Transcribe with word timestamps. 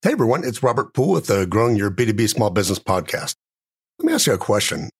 Hey 0.00 0.12
everyone, 0.12 0.44
it's 0.44 0.62
Robert 0.62 0.94
Poole 0.94 1.10
with 1.10 1.26
the 1.26 1.44
Growing 1.44 1.74
Your 1.74 1.90
B2B 1.90 2.28
Small 2.28 2.50
Business 2.50 2.78
podcast. 2.78 3.34
Let 3.98 4.06
me 4.06 4.12
ask 4.12 4.28
you 4.28 4.32
a 4.32 4.38
question. 4.38 4.90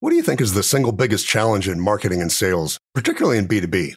What 0.00 0.08
do 0.08 0.16
you 0.16 0.22
think 0.22 0.40
is 0.40 0.54
the 0.54 0.62
single 0.62 0.92
biggest 0.92 1.26
challenge 1.26 1.68
in 1.68 1.78
marketing 1.78 2.22
and 2.22 2.32
sales, 2.32 2.78
particularly 2.94 3.36
in 3.36 3.48
B2B? 3.48 3.92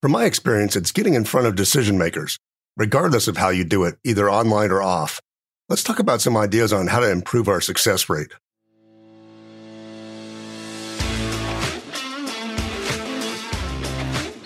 From 0.00 0.12
my 0.12 0.24
experience, 0.24 0.76
it's 0.76 0.92
getting 0.92 1.14
in 1.14 1.24
front 1.24 1.48
of 1.48 1.56
decision 1.56 1.98
makers, 1.98 2.38
regardless 2.76 3.26
of 3.26 3.38
how 3.38 3.48
you 3.48 3.64
do 3.64 3.82
it, 3.82 3.96
either 4.04 4.30
online 4.30 4.70
or 4.70 4.80
off. 4.80 5.20
Let's 5.68 5.82
talk 5.82 5.98
about 5.98 6.20
some 6.20 6.36
ideas 6.36 6.72
on 6.72 6.86
how 6.86 7.00
to 7.00 7.10
improve 7.10 7.48
our 7.48 7.60
success 7.60 8.08
rate. 8.08 8.30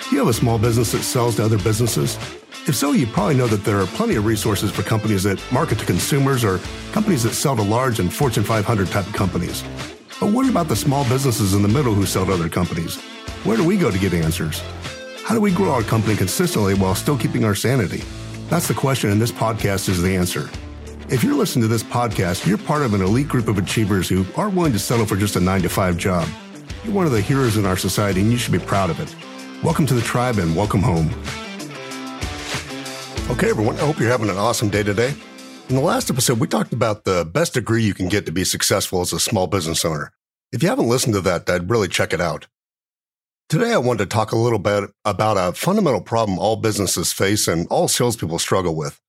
Do 0.08 0.16
you 0.16 0.20
have 0.20 0.28
a 0.28 0.32
small 0.32 0.58
business 0.58 0.92
that 0.92 1.02
sells 1.02 1.36
to 1.36 1.44
other 1.44 1.58
businesses? 1.58 2.16
If 2.66 2.76
so, 2.76 2.92
you 2.92 3.06
probably 3.06 3.36
know 3.36 3.46
that 3.46 3.64
there 3.64 3.80
are 3.80 3.86
plenty 3.86 4.16
of 4.16 4.26
resources 4.26 4.70
for 4.70 4.82
companies 4.82 5.22
that 5.22 5.40
market 5.50 5.78
to 5.78 5.86
consumers 5.86 6.44
or 6.44 6.58
companies 6.92 7.22
that 7.22 7.32
sell 7.32 7.56
to 7.56 7.62
large 7.62 8.00
and 8.00 8.12
Fortune 8.12 8.44
500 8.44 8.88
type 8.88 9.06
companies. 9.06 9.62
But 10.20 10.32
what 10.32 10.48
about 10.48 10.68
the 10.68 10.76
small 10.76 11.04
businesses 11.08 11.54
in 11.54 11.62
the 11.62 11.68
middle 11.68 11.94
who 11.94 12.04
sell 12.04 12.26
to 12.26 12.32
other 12.32 12.50
companies? 12.50 13.00
Where 13.44 13.56
do 13.56 13.64
we 13.64 13.78
go 13.78 13.90
to 13.90 13.98
get 13.98 14.12
answers? 14.12 14.60
How 15.24 15.34
do 15.34 15.40
we 15.40 15.50
grow 15.52 15.70
our 15.70 15.82
company 15.82 16.14
consistently 16.16 16.74
while 16.74 16.94
still 16.94 17.16
keeping 17.16 17.44
our 17.44 17.54
sanity? 17.54 18.04
That's 18.50 18.68
the 18.68 18.74
question, 18.74 19.10
and 19.10 19.22
this 19.22 19.32
podcast 19.32 19.88
is 19.88 20.02
the 20.02 20.14
answer. 20.14 20.50
If 21.08 21.24
you're 21.24 21.34
listening 21.34 21.62
to 21.62 21.68
this 21.68 21.82
podcast, 21.82 22.46
you're 22.46 22.58
part 22.58 22.82
of 22.82 22.92
an 22.92 23.00
elite 23.00 23.28
group 23.28 23.48
of 23.48 23.56
achievers 23.56 24.06
who 24.08 24.26
aren't 24.36 24.54
willing 24.54 24.72
to 24.72 24.78
settle 24.78 25.06
for 25.06 25.16
just 25.16 25.36
a 25.36 25.40
nine 25.40 25.62
to 25.62 25.70
five 25.70 25.96
job. 25.96 26.28
You're 26.84 26.94
one 26.94 27.06
of 27.06 27.12
the 27.12 27.22
heroes 27.22 27.56
in 27.56 27.64
our 27.64 27.76
society, 27.78 28.20
and 28.20 28.30
you 28.30 28.36
should 28.36 28.52
be 28.52 28.58
proud 28.58 28.90
of 28.90 29.00
it. 29.00 29.14
Welcome 29.64 29.86
to 29.86 29.94
the 29.94 30.02
tribe 30.02 30.38
and 30.38 30.54
welcome 30.54 30.82
home. 30.82 31.10
Okay, 33.30 33.48
everyone, 33.48 33.76
I 33.76 33.86
hope 33.86 34.00
you're 34.00 34.10
having 34.10 34.28
an 34.28 34.36
awesome 34.36 34.70
day 34.70 34.82
today. 34.82 35.14
In 35.68 35.76
the 35.76 35.80
last 35.80 36.10
episode, 36.10 36.40
we 36.40 36.48
talked 36.48 36.72
about 36.72 37.04
the 37.04 37.24
best 37.24 37.54
degree 37.54 37.84
you 37.84 37.94
can 37.94 38.08
get 38.08 38.26
to 38.26 38.32
be 38.32 38.42
successful 38.44 39.00
as 39.02 39.12
a 39.12 39.20
small 39.20 39.46
business 39.46 39.84
owner. 39.84 40.12
If 40.52 40.64
you 40.64 40.68
haven't 40.68 40.88
listened 40.88 41.14
to 41.14 41.20
that, 41.20 41.48
I'd 41.48 41.70
really 41.70 41.86
check 41.86 42.12
it 42.12 42.20
out. 42.20 42.48
Today, 43.48 43.72
I 43.72 43.78
wanted 43.78 43.98
to 44.10 44.14
talk 44.14 44.32
a 44.32 44.36
little 44.36 44.58
bit 44.58 44.90
about 45.04 45.36
a 45.36 45.56
fundamental 45.56 46.00
problem 46.00 46.40
all 46.40 46.56
businesses 46.56 47.12
face 47.12 47.46
and 47.46 47.68
all 47.68 47.86
salespeople 47.86 48.40
struggle 48.40 48.74
with. 48.74 49.00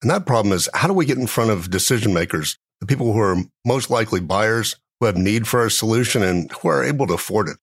And 0.00 0.10
that 0.10 0.24
problem 0.24 0.54
is 0.54 0.70
how 0.72 0.88
do 0.88 0.94
we 0.94 1.04
get 1.04 1.18
in 1.18 1.26
front 1.26 1.50
of 1.50 1.70
decision 1.70 2.14
makers, 2.14 2.58
the 2.80 2.86
people 2.86 3.12
who 3.12 3.20
are 3.20 3.36
most 3.66 3.90
likely 3.90 4.20
buyers, 4.20 4.74
who 4.98 5.06
have 5.06 5.18
need 5.18 5.46
for 5.46 5.60
our 5.60 5.70
solution, 5.70 6.22
and 6.22 6.50
who 6.50 6.68
are 6.68 6.82
able 6.82 7.06
to 7.08 7.14
afford 7.14 7.48
it? 7.48 7.58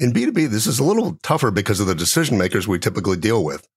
In 0.00 0.14
B2B, 0.14 0.48
this 0.48 0.66
is 0.66 0.78
a 0.78 0.84
little 0.84 1.18
tougher 1.22 1.50
because 1.50 1.80
of 1.80 1.86
the 1.86 1.94
decision 1.94 2.38
makers 2.38 2.66
we 2.66 2.78
typically 2.78 3.18
deal 3.18 3.44
with. 3.44 3.68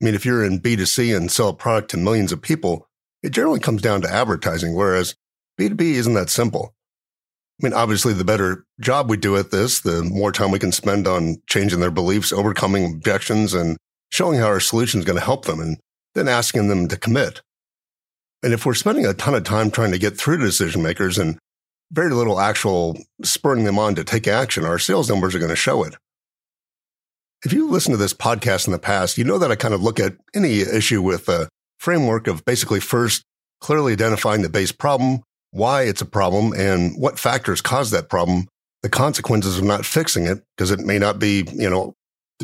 I 0.00 0.04
mean, 0.04 0.14
if 0.14 0.24
you're 0.24 0.44
in 0.44 0.60
B2C 0.60 1.14
and 1.14 1.30
sell 1.30 1.48
a 1.48 1.54
product 1.54 1.90
to 1.90 1.96
millions 1.96 2.32
of 2.32 2.40
people, 2.40 2.88
it 3.22 3.30
generally 3.30 3.60
comes 3.60 3.82
down 3.82 4.00
to 4.02 4.10
advertising, 4.10 4.74
whereas 4.74 5.14
B2B 5.58 5.80
isn't 5.80 6.14
that 6.14 6.30
simple. 6.30 6.74
I 7.60 7.66
mean, 7.66 7.74
obviously, 7.74 8.14
the 8.14 8.24
better 8.24 8.64
job 8.80 9.10
we 9.10 9.18
do 9.18 9.36
at 9.36 9.50
this, 9.50 9.80
the 9.80 10.02
more 10.02 10.32
time 10.32 10.50
we 10.50 10.58
can 10.58 10.72
spend 10.72 11.06
on 11.06 11.42
changing 11.46 11.80
their 11.80 11.90
beliefs, 11.90 12.32
overcoming 12.32 12.86
objections, 12.86 13.52
and 13.52 13.76
showing 14.10 14.38
how 14.38 14.46
our 14.46 14.60
solution 14.60 15.00
is 15.00 15.06
going 15.06 15.18
to 15.18 15.24
help 15.24 15.44
them, 15.44 15.60
and 15.60 15.78
then 16.14 16.28
asking 16.28 16.68
them 16.68 16.88
to 16.88 16.96
commit. 16.96 17.42
And 18.42 18.54
if 18.54 18.64
we're 18.64 18.72
spending 18.72 19.04
a 19.04 19.12
ton 19.12 19.34
of 19.34 19.44
time 19.44 19.70
trying 19.70 19.92
to 19.92 19.98
get 19.98 20.16
through 20.16 20.38
to 20.38 20.44
decision 20.44 20.82
makers 20.82 21.18
and 21.18 21.38
very 21.92 22.10
little 22.10 22.40
actual 22.40 22.96
spurring 23.22 23.64
them 23.64 23.78
on 23.78 23.94
to 23.96 24.04
take 24.04 24.26
action, 24.26 24.64
our 24.64 24.78
sales 24.78 25.10
numbers 25.10 25.34
are 25.34 25.38
going 25.38 25.50
to 25.50 25.56
show 25.56 25.84
it. 25.84 25.96
If 27.42 27.54
you 27.54 27.70
listen 27.70 27.92
to 27.92 27.96
this 27.96 28.12
podcast 28.12 28.66
in 28.66 28.72
the 28.72 28.78
past, 28.78 29.16
you 29.16 29.24
know 29.24 29.38
that 29.38 29.50
I 29.50 29.56
kind 29.56 29.72
of 29.72 29.82
look 29.82 29.98
at 29.98 30.14
any 30.34 30.60
issue 30.60 31.00
with 31.00 31.26
a 31.30 31.48
framework 31.78 32.26
of 32.26 32.44
basically 32.44 32.80
first 32.80 33.22
clearly 33.62 33.94
identifying 33.94 34.42
the 34.42 34.50
base 34.50 34.72
problem, 34.72 35.22
why 35.50 35.82
it's 35.82 36.02
a 36.02 36.06
problem, 36.06 36.52
and 36.52 36.94
what 37.00 37.18
factors 37.18 37.62
cause 37.62 37.92
that 37.92 38.10
problem, 38.10 38.46
the 38.82 38.90
consequences 38.90 39.56
of 39.56 39.64
not 39.64 39.86
fixing 39.86 40.26
it, 40.26 40.42
because 40.56 40.70
it 40.70 40.80
may 40.80 40.98
not 40.98 41.18
be, 41.18 41.46
you 41.54 41.70
know, 41.70 41.94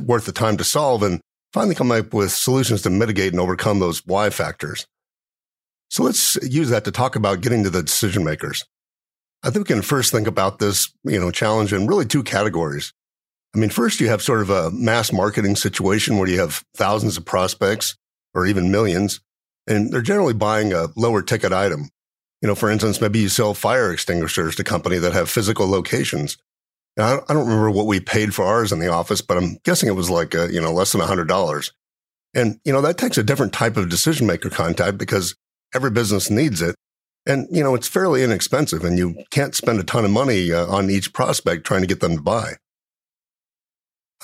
worth 0.03 0.25
the 0.25 0.33
time 0.33 0.57
to 0.57 0.65
solve, 0.65 1.03
and 1.03 1.21
finally 1.53 1.75
come 1.75 1.93
up 1.93 2.15
with 2.15 2.33
solutions 2.33 2.81
to 2.83 2.91
mitigate 2.91 3.33
and 3.33 3.41
overcome 3.41 3.81
those 3.81 4.03
why 4.07 4.31
factors. 4.31 4.87
So 5.91 6.05
let's 6.05 6.37
use 6.43 6.71
that 6.71 6.85
to 6.85 6.91
talk 6.91 7.17
about 7.17 7.43
getting 7.43 7.65
to 7.65 7.71
the 7.71 7.83
decision 7.83 8.25
makers. 8.25 8.65
I 9.43 9.51
think 9.51 9.69
we 9.69 9.75
can 9.75 9.83
first 9.83 10.11
think 10.11 10.27
about 10.27 10.59
this, 10.59 10.91
you 11.05 11.21
know, 11.21 11.31
challenge 11.31 11.75
in 11.75 11.87
really 11.87 12.07
two 12.07 12.23
categories. 12.23 12.95
I 13.55 13.59
mean, 13.59 13.71
first 13.71 14.01
you 14.01 14.09
have 14.09 14.23
sort 14.23 14.43
of 14.43 14.51
a 14.51 14.71
mass 14.71 15.13
marketing 15.13 15.57
situation 15.57 16.19
where 16.19 16.29
you 16.29 16.39
have 16.41 16.63
thousands 16.77 17.17
of 17.17 17.25
prospects 17.25 17.97
or 18.35 18.47
even 18.47 18.71
millions, 18.71 19.21
and 19.67 19.91
they're 19.91 20.03
generally 20.03 20.35
buying 20.35 20.73
a 20.73 20.89
lower 20.97 21.23
ticket 21.23 21.53
item. 21.53 21.89
You 22.43 22.49
know, 22.49 22.55
for 22.55 22.71
instance, 22.71 23.01
maybe 23.01 23.21
you 23.21 23.29
sell 23.29 23.55
fire 23.55 23.91
extinguishers 23.91 24.57
to 24.57 24.65
company 24.65 24.99
that 24.99 25.15
have 25.15 25.31
physical 25.31 25.67
locations. 25.67 26.37
I 26.99 27.21
don't 27.29 27.47
remember 27.47 27.71
what 27.71 27.87
we 27.87 28.01
paid 28.01 28.35
for 28.35 28.45
ours 28.45 28.73
in 28.73 28.79
the 28.79 28.89
office, 28.89 29.21
but 29.21 29.37
I'm 29.37 29.59
guessing 29.65 29.89
it 29.89 29.93
was 29.93 30.11
like, 30.11 30.35
a, 30.35 30.51
you 30.53 30.61
know, 30.61 30.73
less 30.73 30.93
than 30.93 31.01
hundred 31.03 31.29
dollars. 31.29 31.73
And, 32.35 32.59
you 32.65 32.73
know, 32.73 32.83
that 32.83 32.99
takes 32.99 33.19
a 33.19 33.23
different 33.23 33.53
type 33.53 33.77
of 33.77 33.89
decision 33.89 34.27
maker 34.27 34.51
contact 34.51 34.99
because 34.99 35.35
every 35.75 35.91
business 35.91 36.31
needs 36.31 36.61
it. 36.63 36.75
And, 37.27 37.49
you 37.51 37.63
know, 37.63 37.75
it's 37.75 37.89
fairly 37.89 38.23
inexpensive 38.23 38.85
and 38.85 38.99
you 38.99 39.25
can't 39.31 39.55
spend 39.55 39.81
a 39.81 39.85
ton 39.85 40.05
of 40.05 40.11
money 40.11 40.53
uh, 40.53 40.67
on 40.67 40.91
each 40.91 41.13
prospect 41.13 41.67
trying 41.67 41.81
to 41.81 41.87
get 41.87 42.01
them 42.01 42.17
to 42.17 42.23
buy. 42.23 42.55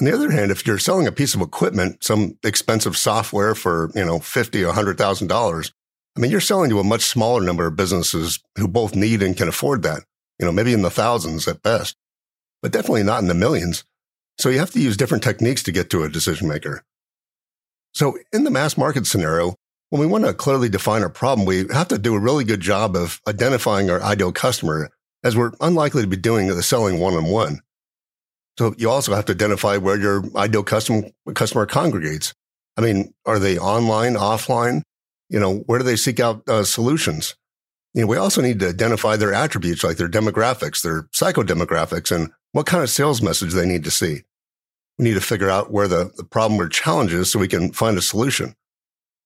On 0.01 0.07
the 0.07 0.15
other 0.15 0.31
hand, 0.31 0.51
if 0.51 0.67
you're 0.67 0.79
selling 0.79 1.07
a 1.07 1.13
piece 1.13 1.35
of 1.35 1.41
equipment, 1.41 2.03
some 2.03 2.39
expensive 2.43 2.97
software 2.97 3.55
for, 3.55 3.91
you 3.95 4.05
know, 4.05 4.19
fifty 4.19 4.65
or 4.65 4.73
hundred 4.73 4.97
thousand 4.99 5.29
dollars, 5.29 5.73
I 6.17 6.21
mean, 6.21 6.31
you're 6.31 6.41
selling 6.41 6.71
to 6.71 6.81
a 6.81 6.85
much 6.85 7.03
smaller 7.03 7.43
number 7.43 7.67
of 7.67 7.77
businesses 7.77 8.41
who 8.57 8.69
both 8.69 8.95
need 8.95 9.23
and 9.23 9.37
can 9.37 9.49
afford 9.49 9.83
that. 9.83 10.03
You 10.39 10.47
know, 10.47 10.53
maybe 10.53 10.73
in 10.73 10.83
the 10.83 10.91
thousands 10.91 11.47
at 11.47 11.63
best, 11.63 11.97
but 12.63 12.73
definitely 12.73 13.03
not 13.03 13.21
in 13.21 13.29
the 13.29 13.35
millions. 13.35 13.85
So 14.39 14.49
you 14.49 14.59
have 14.59 14.71
to 14.73 14.81
use 14.81 14.97
different 14.97 15.23
techniques 15.23 15.63
to 15.65 15.73
get 15.73 15.91
to 15.91 16.03
a 16.03 16.09
decision 16.09 16.49
maker. 16.49 16.83
So 17.95 18.17
in 18.33 18.45
the 18.45 18.51
mass 18.51 18.79
market 18.79 19.07
scenario, 19.07 19.55
when 19.91 20.01
we 20.01 20.07
want 20.07 20.25
to 20.25 20.33
clearly 20.33 20.71
define 20.71 21.03
our 21.03 21.11
problem, 21.11 21.47
we 21.47 21.67
have 21.71 21.89
to 21.89 21.99
do 21.99 22.15
a 22.15 22.19
really 22.19 22.45
good 22.45 22.61
job 22.61 22.97
of 22.97 23.21
identifying 23.29 23.91
our 23.91 24.03
ideal 24.03 24.33
customer 24.33 24.91
as 25.23 25.37
we're 25.37 25.53
unlikely 25.61 26.01
to 26.01 26.09
be 26.09 26.17
doing 26.17 26.47
the 26.49 26.63
selling 26.63 26.99
one 26.99 27.15
on 27.15 27.27
one. 27.27 27.61
So 28.59 28.75
you 28.77 28.91
also 28.91 29.15
have 29.15 29.25
to 29.27 29.33
identify 29.33 29.77
where 29.77 29.99
your 29.99 30.25
ideal 30.37 30.63
customer, 30.63 31.09
customer 31.35 31.67
congregates. 31.67 32.35
I 32.77 32.81
mean, 32.81 33.13
are 33.25 33.39
they 33.39 33.59
online, 33.59 34.15
offline? 34.15 34.83
You 35.29 35.41
know, 35.41 35.59
where 35.67 35.79
do 35.79 35.85
they 35.85 35.97
seek 35.97 36.21
out 36.21 36.47
uh, 36.49 36.65
solutions? 36.65 37.35
You 37.95 38.03
know, 38.03 38.07
we 38.07 38.17
also 38.17 38.41
need 38.41 38.61
to 38.61 38.69
identify 38.69 39.17
their 39.17 39.35
attributes 39.35 39.85
like 39.85 39.97
their 39.97 40.09
demographics, 40.09 40.83
their 40.83 41.03
psychodemographics, 41.15 42.15
and 42.15 42.31
what 42.53 42.67
kind 42.67 42.83
of 42.83 42.91
sales 42.91 43.23
message 43.23 43.53
they 43.53 43.67
need 43.67 43.85
to 43.85 43.91
see. 43.91 44.23
We 44.99 45.05
need 45.05 45.15
to 45.15 45.21
figure 45.21 45.51
out 45.51 45.71
where 45.71 45.89
the, 45.89 46.11
the 46.17 46.25
problem 46.25 46.61
or 46.61 46.69
challenge 46.69 47.13
is 47.13 47.31
so 47.31 47.39
we 47.39 47.49
can 47.49 47.73
find 47.73 47.97
a 47.97 48.03
solution. 48.03 48.55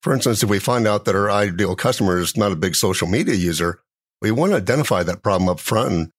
For 0.03 0.15
instance, 0.15 0.43
if 0.43 0.49
we 0.49 0.59
find 0.59 0.87
out 0.87 1.05
that 1.05 1.17
our 1.17 1.31
ideal 1.31 1.75
customer 1.75 2.19
is 2.19 2.37
not 2.37 2.53
a 2.53 2.57
big 2.57 2.77
social 2.77 3.09
media 3.09 3.35
user, 3.35 3.81
we 4.21 4.31
want 4.31 4.53
to 4.53 4.57
identify 4.57 5.03
that 5.03 5.23
problem 5.23 5.49
up 5.49 5.61
front 5.61 5.93
and 5.93 6.13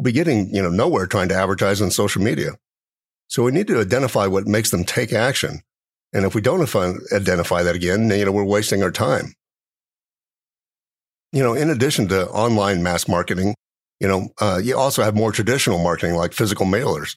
we'll 0.00 0.04
be 0.04 0.12
getting, 0.12 0.48
you 0.54 0.62
know, 0.62 0.70
nowhere 0.70 1.06
trying 1.06 1.28
to 1.28 1.34
advertise 1.34 1.82
on 1.82 1.90
social 1.90 2.22
media. 2.22 2.52
So 3.28 3.42
we 3.42 3.52
need 3.52 3.66
to 3.66 3.82
identify 3.82 4.26
what 4.28 4.46
makes 4.46 4.70
them 4.70 4.82
take 4.82 5.12
action. 5.12 5.60
And 6.14 6.24
if 6.24 6.34
we 6.34 6.40
don't 6.40 6.62
identify 7.12 7.62
that 7.62 7.74
again, 7.74 8.08
you 8.08 8.24
know, 8.24 8.32
we're 8.32 8.42
wasting 8.42 8.82
our 8.82 8.90
time. 8.90 9.34
You 11.32 11.42
know, 11.42 11.52
in 11.52 11.68
addition 11.68 12.08
to 12.08 12.28
online 12.30 12.82
mass 12.82 13.08
marketing, 13.08 13.54
you 14.00 14.08
know, 14.08 14.30
uh, 14.40 14.58
you 14.64 14.78
also 14.78 15.02
have 15.02 15.14
more 15.14 15.32
traditional 15.32 15.78
marketing 15.78 16.16
like 16.16 16.32
physical 16.32 16.64
mailers. 16.64 17.16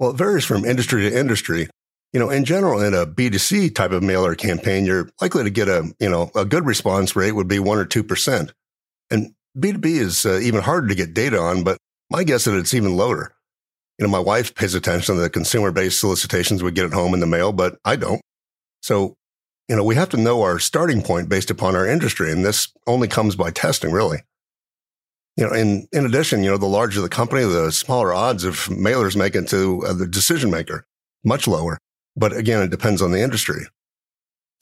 Well, 0.00 0.10
it 0.10 0.16
varies 0.16 0.44
from 0.44 0.64
industry 0.64 1.08
to 1.08 1.16
industry. 1.16 1.68
You 2.12 2.18
know, 2.18 2.30
in 2.30 2.44
general, 2.44 2.80
in 2.80 2.92
a 2.92 3.06
B2C 3.06 3.72
type 3.72 3.92
of 3.92 4.02
mailer 4.02 4.34
campaign, 4.34 4.84
you're 4.84 5.08
likely 5.20 5.44
to 5.44 5.50
get 5.50 5.68
a, 5.68 5.94
you 6.00 6.08
know, 6.08 6.32
a 6.34 6.44
good 6.44 6.66
response 6.66 7.14
rate 7.14 7.32
would 7.32 7.46
be 7.46 7.60
one 7.60 7.78
or 7.78 7.86
2%. 7.86 8.50
And 9.12 9.32
B2B 9.56 9.84
is 9.86 10.26
uh, 10.26 10.40
even 10.42 10.62
harder 10.62 10.88
to 10.88 10.94
get 10.96 11.14
data 11.14 11.38
on, 11.38 11.62
but 11.62 11.78
my 12.10 12.24
guess 12.24 12.46
is 12.46 12.54
it's 12.54 12.74
even 12.74 12.96
lower. 12.96 13.32
You 13.98 14.06
know, 14.06 14.10
my 14.10 14.18
wife 14.18 14.54
pays 14.54 14.74
attention 14.74 15.14
to 15.14 15.20
the 15.20 15.30
consumer 15.30 15.72
based 15.72 16.00
solicitations 16.00 16.62
we 16.62 16.70
get 16.70 16.86
at 16.86 16.92
home 16.92 17.14
in 17.14 17.20
the 17.20 17.26
mail, 17.26 17.52
but 17.52 17.78
I 17.84 17.96
don't. 17.96 18.20
So, 18.82 19.16
you 19.68 19.76
know, 19.76 19.84
we 19.84 19.94
have 19.94 20.10
to 20.10 20.16
know 20.16 20.42
our 20.42 20.58
starting 20.58 21.02
point 21.02 21.28
based 21.28 21.50
upon 21.50 21.74
our 21.74 21.86
industry. 21.86 22.30
And 22.30 22.44
this 22.44 22.72
only 22.86 23.08
comes 23.08 23.36
by 23.36 23.50
testing, 23.50 23.90
really. 23.90 24.18
You 25.36 25.46
know, 25.46 25.52
in, 25.52 25.88
in 25.92 26.06
addition, 26.06 26.44
you 26.44 26.50
know, 26.50 26.56
the 26.56 26.66
larger 26.66 27.00
the 27.00 27.08
company, 27.08 27.42
the 27.42 27.72
smaller 27.72 28.12
odds 28.14 28.44
of 28.44 28.54
mailers 28.66 29.16
make 29.16 29.34
it 29.34 29.48
to 29.48 29.84
uh, 29.86 29.92
the 29.92 30.06
decision 30.06 30.50
maker, 30.50 30.86
much 31.24 31.46
lower. 31.48 31.78
But 32.16 32.34
again, 32.34 32.62
it 32.62 32.70
depends 32.70 33.02
on 33.02 33.12
the 33.12 33.20
industry. 33.20 33.66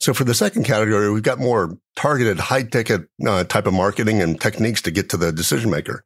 So 0.01 0.13
for 0.13 0.23
the 0.23 0.33
second 0.33 0.63
category, 0.63 1.11
we've 1.11 1.23
got 1.23 1.39
more 1.39 1.77
targeted 1.95 2.39
high 2.39 2.63
ticket 2.63 3.07
uh, 3.25 3.45
type 3.45 3.67
of 3.67 3.73
marketing 3.73 4.21
and 4.21 4.39
techniques 4.39 4.81
to 4.83 4.91
get 4.91 5.09
to 5.11 5.17
the 5.17 5.31
decision 5.31 5.69
maker 5.69 6.03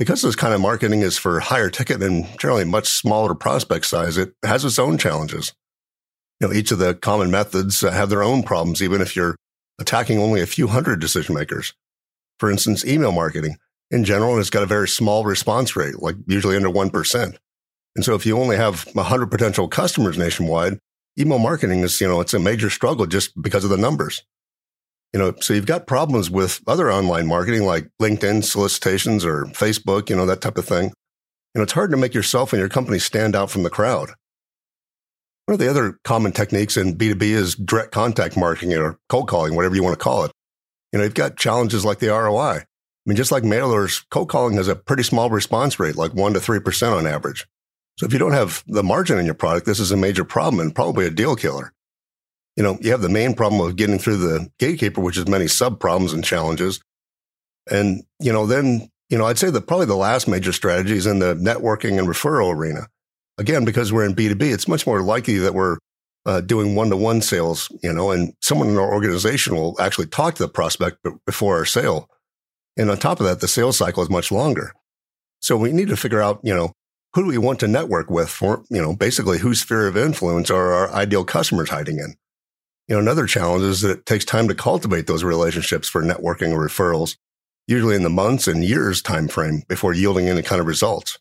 because 0.00 0.22
this 0.22 0.34
kind 0.34 0.54
of 0.54 0.62
marketing 0.62 1.02
is 1.02 1.18
for 1.18 1.40
higher 1.40 1.68
ticket 1.68 2.02
and 2.02 2.26
generally 2.38 2.64
much 2.64 2.88
smaller 2.88 3.34
prospect 3.34 3.84
size, 3.84 4.16
it 4.16 4.32
has 4.42 4.64
its 4.64 4.78
own 4.78 4.96
challenges. 4.96 5.52
You 6.40 6.48
know, 6.48 6.54
each 6.54 6.72
of 6.72 6.78
the 6.78 6.94
common 6.94 7.30
methods 7.30 7.84
uh, 7.84 7.90
have 7.90 8.08
their 8.08 8.22
own 8.22 8.42
problems, 8.42 8.82
even 8.82 9.02
if 9.02 9.14
you're 9.14 9.36
attacking 9.78 10.18
only 10.18 10.40
a 10.40 10.46
few 10.46 10.68
hundred 10.68 11.00
decision 11.00 11.34
makers. 11.34 11.74
For 12.38 12.50
instance, 12.50 12.82
email 12.82 13.12
marketing 13.12 13.58
in 13.90 14.04
general 14.04 14.38
has 14.38 14.48
got 14.48 14.62
a 14.62 14.66
very 14.66 14.88
small 14.88 15.24
response 15.24 15.76
rate, 15.76 16.00
like 16.00 16.16
usually 16.26 16.56
under 16.56 16.70
1%. 16.70 17.36
And 17.94 18.02
so 18.02 18.14
if 18.14 18.24
you 18.24 18.38
only 18.38 18.56
have 18.56 18.84
100 18.94 19.30
potential 19.30 19.68
customers 19.68 20.16
nationwide, 20.16 20.78
email 21.18 21.38
marketing 21.38 21.80
is, 21.80 22.00
you 22.00 22.08
know, 22.08 22.22
it's 22.22 22.32
a 22.32 22.38
major 22.38 22.70
struggle 22.70 23.04
just 23.04 23.38
because 23.42 23.64
of 23.64 23.70
the 23.70 23.76
numbers. 23.76 24.22
You 25.12 25.18
know, 25.18 25.34
so 25.40 25.54
you've 25.54 25.66
got 25.66 25.86
problems 25.86 26.30
with 26.30 26.60
other 26.66 26.90
online 26.90 27.26
marketing 27.26 27.64
like 27.64 27.88
LinkedIn 28.00 28.44
solicitations 28.44 29.24
or 29.24 29.46
Facebook, 29.46 30.08
you 30.08 30.16
know, 30.16 30.26
that 30.26 30.40
type 30.40 30.56
of 30.56 30.66
thing. 30.66 30.92
You 31.54 31.58
know, 31.58 31.62
it's 31.62 31.72
hard 31.72 31.90
to 31.90 31.96
make 31.96 32.14
yourself 32.14 32.52
and 32.52 32.60
your 32.60 32.68
company 32.68 33.00
stand 33.00 33.34
out 33.34 33.50
from 33.50 33.64
the 33.64 33.70
crowd. 33.70 34.10
One 35.46 35.54
of 35.54 35.58
the 35.58 35.68
other 35.68 35.98
common 36.04 36.30
techniques 36.30 36.76
in 36.76 36.96
B2B 36.96 37.22
is 37.22 37.56
direct 37.56 37.90
contact 37.90 38.36
marketing 38.36 38.76
or 38.76 38.98
cold 39.08 39.28
calling, 39.28 39.56
whatever 39.56 39.74
you 39.74 39.82
want 39.82 39.98
to 39.98 40.02
call 40.02 40.24
it. 40.24 40.30
You 40.92 40.98
know, 40.98 41.04
you've 41.04 41.14
got 41.14 41.36
challenges 41.36 41.84
like 41.84 41.98
the 41.98 42.08
ROI. 42.08 42.58
I 42.58 42.64
mean, 43.04 43.16
just 43.16 43.32
like 43.32 43.42
mailers, 43.42 44.04
cold 44.10 44.28
calling 44.28 44.56
has 44.58 44.68
a 44.68 44.76
pretty 44.76 45.02
small 45.02 45.28
response 45.28 45.80
rate, 45.80 45.96
like 45.96 46.12
1% 46.12 46.34
to 46.34 46.38
3% 46.38 46.96
on 46.96 47.06
average. 47.06 47.48
So 47.98 48.06
if 48.06 48.12
you 48.12 48.18
don't 48.20 48.32
have 48.32 48.62
the 48.68 48.84
margin 48.84 49.18
in 49.18 49.24
your 49.24 49.34
product, 49.34 49.66
this 49.66 49.80
is 49.80 49.90
a 49.90 49.96
major 49.96 50.24
problem 50.24 50.60
and 50.60 50.74
probably 50.74 51.06
a 51.06 51.10
deal 51.10 51.34
killer. 51.34 51.72
You 52.56 52.62
know, 52.62 52.78
you 52.80 52.90
have 52.90 53.02
the 53.02 53.08
main 53.08 53.34
problem 53.34 53.60
of 53.60 53.76
getting 53.76 53.98
through 53.98 54.18
the 54.18 54.50
gatekeeper, 54.58 55.00
which 55.00 55.16
is 55.16 55.26
many 55.28 55.46
sub 55.46 55.80
problems 55.80 56.12
and 56.12 56.24
challenges. 56.24 56.80
And, 57.70 58.02
you 58.18 58.32
know, 58.32 58.46
then, 58.46 58.90
you 59.08 59.18
know, 59.18 59.26
I'd 59.26 59.38
say 59.38 59.50
that 59.50 59.66
probably 59.66 59.86
the 59.86 59.96
last 59.96 60.28
major 60.28 60.52
strategy 60.52 60.96
is 60.96 61.06
in 61.06 61.20
the 61.20 61.34
networking 61.34 61.98
and 61.98 62.08
referral 62.08 62.54
arena 62.54 62.88
again, 63.40 63.64
because 63.64 63.92
we're 63.92 64.04
in 64.04 64.14
B2B, 64.14 64.42
it's 64.52 64.68
much 64.68 64.86
more 64.86 65.02
likely 65.02 65.38
that 65.38 65.54
we're 65.54 65.78
uh, 66.26 66.42
doing 66.42 66.74
one 66.74 66.90
to 66.90 66.96
one 66.96 67.22
sales, 67.22 67.68
you 67.82 67.92
know, 67.92 68.10
and 68.10 68.34
someone 68.40 68.68
in 68.68 68.76
our 68.76 68.92
organization 68.92 69.56
will 69.56 69.80
actually 69.80 70.06
talk 70.06 70.34
to 70.34 70.42
the 70.42 70.48
prospect 70.48 70.98
before 71.24 71.56
our 71.56 71.64
sale. 71.64 72.08
And 72.76 72.90
on 72.90 72.98
top 72.98 73.18
of 73.18 73.26
that, 73.26 73.40
the 73.40 73.48
sales 73.48 73.78
cycle 73.78 74.02
is 74.02 74.10
much 74.10 74.30
longer. 74.30 74.72
So 75.40 75.56
we 75.56 75.72
need 75.72 75.88
to 75.88 75.96
figure 75.96 76.20
out, 76.20 76.40
you 76.44 76.54
know, 76.54 76.72
who 77.14 77.22
do 77.22 77.28
we 77.28 77.38
want 77.38 77.58
to 77.60 77.68
network 77.68 78.10
with 78.10 78.28
for, 78.28 78.62
you 78.70 78.80
know, 78.80 78.94
basically 78.94 79.38
whose 79.38 79.62
sphere 79.62 79.88
of 79.88 79.96
influence 79.96 80.50
are 80.50 80.72
our 80.72 80.92
ideal 80.92 81.24
customers 81.24 81.70
hiding 81.70 81.98
in? 81.98 82.14
You 82.90 82.96
know, 82.96 83.02
another 83.02 83.26
challenge 83.26 83.62
is 83.62 83.82
that 83.82 83.98
it 83.98 84.04
takes 84.04 84.24
time 84.24 84.48
to 84.48 84.54
cultivate 84.54 85.06
those 85.06 85.22
relationships 85.22 85.88
for 85.88 86.02
networking 86.02 86.50
or 86.50 86.66
referrals, 86.66 87.16
usually 87.68 87.94
in 87.94 88.02
the 88.02 88.10
months 88.10 88.48
and 88.48 88.64
years 88.64 89.00
time 89.00 89.28
frame 89.28 89.62
before 89.68 89.94
yielding 89.94 90.28
any 90.28 90.42
kind 90.42 90.60
of 90.60 90.66
results. 90.66 91.16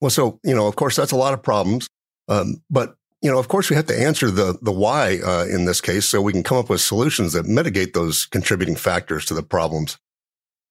Well, 0.00 0.10
so, 0.10 0.40
you 0.42 0.54
know, 0.54 0.66
of 0.66 0.76
course, 0.76 0.96
that's 0.96 1.12
a 1.12 1.16
lot 1.16 1.34
of 1.34 1.42
problems. 1.42 1.88
Um, 2.26 2.62
but, 2.70 2.96
you 3.20 3.30
know, 3.30 3.38
of 3.38 3.48
course, 3.48 3.68
we 3.68 3.76
have 3.76 3.84
to 3.86 4.00
answer 4.00 4.30
the, 4.30 4.58
the 4.62 4.72
why 4.72 5.18
uh, 5.22 5.44
in 5.44 5.66
this 5.66 5.82
case 5.82 6.06
so 6.06 6.22
we 6.22 6.32
can 6.32 6.42
come 6.42 6.56
up 6.56 6.70
with 6.70 6.80
solutions 6.80 7.34
that 7.34 7.44
mitigate 7.44 7.92
those 7.92 8.24
contributing 8.24 8.76
factors 8.76 9.26
to 9.26 9.34
the 9.34 9.42
problems. 9.42 9.98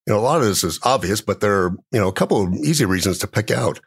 You 0.07 0.13
know, 0.13 0.19
a 0.19 0.21
lot 0.21 0.41
of 0.41 0.47
this 0.47 0.63
is 0.63 0.79
obvious, 0.81 1.21
but 1.21 1.41
there 1.41 1.63
are, 1.63 1.71
you 1.91 1.99
know, 1.99 2.07
a 2.07 2.13
couple 2.13 2.41
of 2.41 2.55
easy 2.55 2.85
reasons 2.85 3.19
to 3.19 3.27
pick 3.27 3.51
out. 3.51 3.81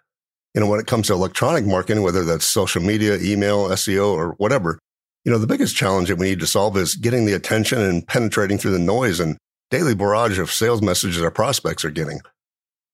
You 0.54 0.60
know, 0.60 0.68
when 0.68 0.78
it 0.78 0.86
comes 0.86 1.08
to 1.08 1.12
electronic 1.14 1.64
marketing, 1.64 2.04
whether 2.04 2.24
that's 2.24 2.46
social 2.46 2.82
media, 2.82 3.18
email, 3.20 3.68
SEO, 3.70 4.12
or 4.12 4.34
whatever, 4.38 4.78
you 5.24 5.32
know, 5.32 5.38
the 5.38 5.46
biggest 5.46 5.76
challenge 5.76 6.08
that 6.08 6.16
we 6.16 6.30
need 6.30 6.40
to 6.40 6.46
solve 6.46 6.76
is 6.76 6.94
getting 6.94 7.26
the 7.26 7.34
attention 7.34 7.80
and 7.80 8.06
penetrating 8.06 8.58
through 8.58 8.72
the 8.72 8.78
noise 8.78 9.20
and 9.20 9.36
daily 9.70 9.94
barrage 9.94 10.38
of 10.38 10.50
sales 10.50 10.82
messages 10.82 11.22
our 11.22 11.30
prospects 11.30 11.84
are 11.84 11.90
getting. 11.90 12.20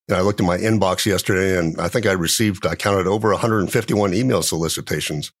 I 0.09 0.21
looked 0.21 0.39
at 0.39 0.45
my 0.45 0.57
inbox 0.57 1.05
yesterday 1.05 1.57
and 1.57 1.79
I 1.79 1.89
think 1.89 2.05
I 2.05 2.13
received, 2.13 2.65
I 2.65 2.75
counted 2.75 3.07
over 3.07 3.31
151 3.31 4.13
email 4.13 4.41
solicitations. 4.41 5.31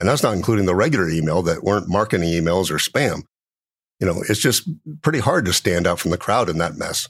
And 0.00 0.08
that's 0.08 0.22
not 0.22 0.34
including 0.34 0.66
the 0.66 0.74
regular 0.74 1.08
email 1.08 1.42
that 1.42 1.62
weren't 1.62 1.88
marketing 1.88 2.28
emails 2.28 2.70
or 2.70 2.76
spam. 2.76 3.22
You 4.00 4.06
know, 4.06 4.22
it's 4.28 4.40
just 4.40 4.68
pretty 5.02 5.18
hard 5.18 5.44
to 5.46 5.52
stand 5.52 5.86
out 5.86 5.98
from 5.98 6.12
the 6.12 6.18
crowd 6.18 6.48
in 6.48 6.58
that 6.58 6.76
mess. 6.76 7.08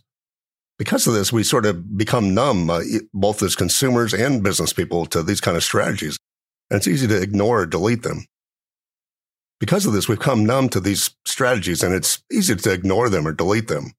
Because 0.78 1.06
of 1.06 1.14
this, 1.14 1.32
we 1.32 1.42
sort 1.42 1.66
of 1.66 1.96
become 1.98 2.34
numb, 2.34 2.70
uh, 2.70 2.82
both 3.12 3.42
as 3.42 3.56
consumers 3.56 4.14
and 4.14 4.42
business 4.42 4.72
people 4.72 5.06
to 5.06 5.22
these 5.22 5.40
kind 5.40 5.56
of 5.56 5.64
strategies. 5.64 6.16
And 6.70 6.78
it's 6.78 6.88
easy 6.88 7.06
to 7.08 7.20
ignore 7.20 7.62
or 7.62 7.66
delete 7.66 8.02
them. 8.02 8.24
Because 9.60 9.86
of 9.86 9.92
this, 9.92 10.08
we've 10.08 10.20
come 10.20 10.46
numb 10.46 10.68
to 10.70 10.80
these 10.80 11.10
strategies 11.24 11.82
and 11.82 11.94
it's 11.94 12.22
easy 12.32 12.54
to 12.54 12.72
ignore 12.72 13.08
them 13.08 13.26
or 13.26 13.32
delete 13.32 13.68
them 13.68 13.92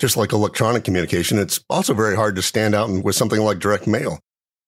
just 0.00 0.16
like 0.16 0.32
electronic 0.32 0.82
communication, 0.82 1.38
it's 1.38 1.62
also 1.68 1.92
very 1.92 2.16
hard 2.16 2.34
to 2.34 2.42
stand 2.42 2.74
out 2.74 2.90
with 3.04 3.14
something 3.14 3.40
like 3.42 3.58
direct 3.58 3.86
mail. 3.86 4.18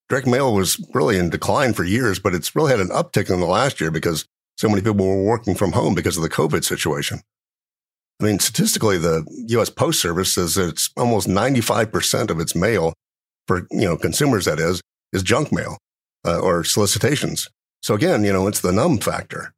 Direct 0.07 0.27
mail 0.27 0.53
was 0.53 0.79
really 0.93 1.17
in 1.17 1.31
decline 1.31 1.73
for 1.73 1.83
years, 1.83 2.19
but 2.19 2.35
it's 2.35 2.55
really 2.55 2.69
had 2.69 2.79
an 2.79 2.89
uptick 2.89 3.31
in 3.31 3.39
the 3.39 3.47
last 3.47 3.81
year 3.81 3.89
because 3.89 4.25
so 4.57 4.69
many 4.69 4.81
people 4.81 5.05
were 5.05 5.23
working 5.23 5.55
from 5.55 5.71
home 5.71 5.95
because 5.95 6.17
of 6.17 6.23
the 6.23 6.29
COVID 6.29 6.63
situation. 6.63 7.21
I 8.21 8.25
mean, 8.25 8.37
statistically, 8.37 8.99
the 8.99 9.25
U.S. 9.47 9.71
Post 9.71 9.99
Service 9.99 10.35
says 10.35 10.53
that 10.53 10.69
it's 10.69 10.91
almost 10.95 11.27
95% 11.27 12.29
of 12.29 12.39
its 12.39 12.55
mail 12.55 12.93
for, 13.47 13.65
you 13.71 13.85
know, 13.85 13.97
consumers, 13.97 14.45
that 14.45 14.59
is, 14.59 14.81
is 15.11 15.23
junk 15.23 15.51
mail 15.51 15.79
uh, 16.25 16.39
or 16.39 16.63
solicitations. 16.63 17.49
So 17.83 17.93
again, 17.93 18.23
you 18.23 18.31
know, 18.31 18.47
it's 18.47 18.61
the 18.61 18.71
numb 18.71 18.97
factor. 18.97 19.53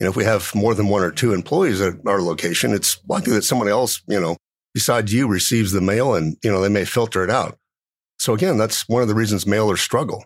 You 0.00 0.04
know, 0.04 0.10
if 0.10 0.16
we 0.16 0.24
have 0.24 0.54
more 0.54 0.74
than 0.74 0.88
one 0.88 1.02
or 1.02 1.10
two 1.10 1.32
employees 1.32 1.80
at 1.80 1.94
our 2.06 2.22
location, 2.22 2.72
it's 2.72 2.98
likely 3.06 3.34
that 3.34 3.44
someone 3.44 3.68
else, 3.68 4.02
you 4.08 4.18
know, 4.18 4.36
besides 4.74 5.12
you 5.12 5.28
receives 5.28 5.72
the 5.72 5.80
mail 5.80 6.14
and, 6.14 6.36
you 6.42 6.50
know, 6.50 6.60
they 6.60 6.70
may 6.70 6.86
filter 6.86 7.22
it 7.22 7.30
out. 7.30 7.56
So 8.18 8.34
again, 8.34 8.56
that's 8.56 8.88
one 8.88 9.02
of 9.02 9.08
the 9.08 9.14
reasons 9.14 9.44
mailers 9.44 9.78
struggle. 9.78 10.24